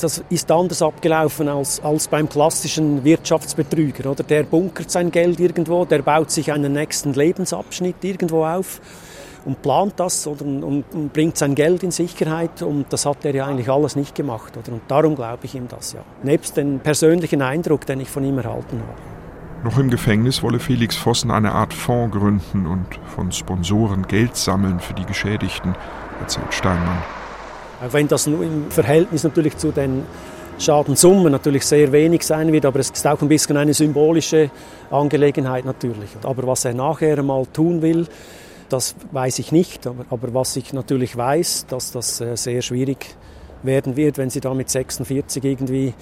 [0.00, 4.10] das ist anders abgelaufen als, als beim klassischen Wirtschaftsbetrüger.
[4.10, 4.24] Oder?
[4.24, 8.80] Der bunkert sein Geld irgendwo, der baut sich einen nächsten Lebensabschnitt irgendwo auf
[9.44, 12.62] und plant das oder, und, und, bringt sein Geld in Sicherheit.
[12.62, 14.56] Und das hat er ja eigentlich alles nicht gemacht.
[14.56, 14.72] Oder?
[14.72, 16.00] Und darum glaube ich ihm das ja.
[16.22, 19.13] Nebst dem persönlichen Eindruck, den ich von ihm erhalten habe.
[19.64, 24.78] Noch im Gefängnis wolle Felix Vossen eine Art Fonds gründen und von Sponsoren Geld sammeln
[24.78, 25.74] für die Geschädigten,
[26.20, 27.02] erzählt Steinmann.
[27.90, 30.02] Wenn das nur im Verhältnis natürlich zu den
[30.58, 34.50] Schadensummen natürlich sehr wenig sein wird, aber es ist auch ein bisschen eine symbolische
[34.90, 36.10] Angelegenheit natürlich.
[36.24, 38.06] Aber was er nachher mal tun will,
[38.68, 39.86] das weiß ich nicht.
[39.86, 43.16] Aber, aber was ich natürlich weiß, dass das äh, sehr schwierig
[43.62, 45.94] werden wird, wenn sie da mit 46 irgendwie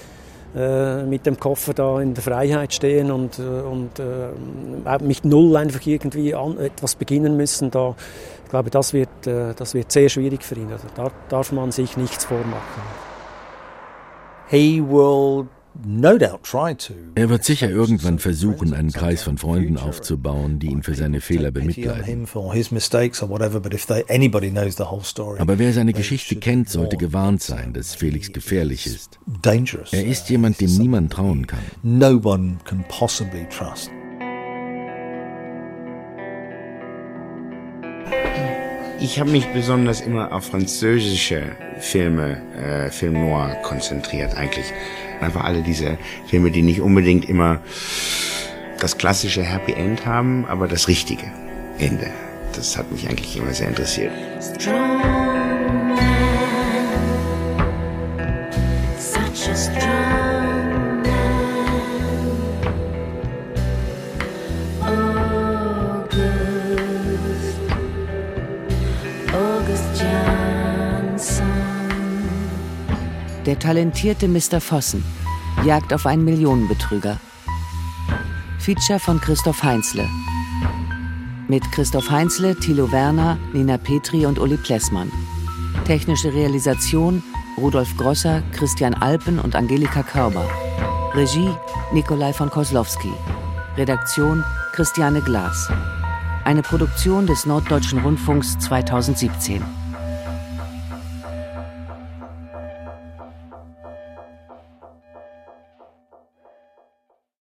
[0.55, 5.57] äh, mit dem Koffer da in der Freiheit stehen und, äh, und äh, mit Null
[5.57, 7.70] einfach irgendwie an, etwas beginnen müssen.
[7.70, 7.94] Da,
[8.44, 10.70] ich glaube, das wird, äh, das wird sehr schwierig für ihn.
[10.70, 12.82] Also da darf man sich nichts vormachen.
[14.48, 15.48] He will
[17.14, 21.50] er wird sicher irgendwann versuchen, einen Kreis von Freunden aufzubauen, die ihn für seine Fehler
[21.50, 22.26] bemitleiden.
[25.40, 29.18] Aber wer seine Geschichte kennt, sollte gewarnt sein, dass Felix gefährlich ist.
[29.92, 31.60] Er ist jemand, dem niemand trauen kann.
[39.03, 44.66] Ich habe mich besonders immer auf französische Filme, äh, Film Noir konzentriert eigentlich.
[45.20, 45.98] Einfach alle diese
[46.28, 47.61] Filme, die nicht unbedingt immer
[48.78, 51.24] das klassische Happy End haben, aber das richtige
[51.78, 52.11] Ende.
[52.55, 54.12] Das hat mich eigentlich immer sehr interessiert.
[73.53, 74.62] Der talentierte Mr.
[74.62, 75.05] Vossen
[75.66, 77.20] jagt auf einen Millionenbetrüger.
[78.59, 80.09] Feature von Christoph Heinzle.
[81.48, 85.12] Mit Christoph Heinzle, Thilo Werner, Nina Petri und Uli Plessmann.
[85.84, 87.22] Technische Realisation
[87.59, 90.48] Rudolf Grosser, Christian Alpen und Angelika Körber.
[91.12, 91.50] Regie
[91.92, 93.12] Nikolai von Koslowski.
[93.76, 94.42] Redaktion
[94.72, 95.68] Christiane Glas.
[96.46, 99.82] Eine Produktion des Norddeutschen Rundfunks 2017.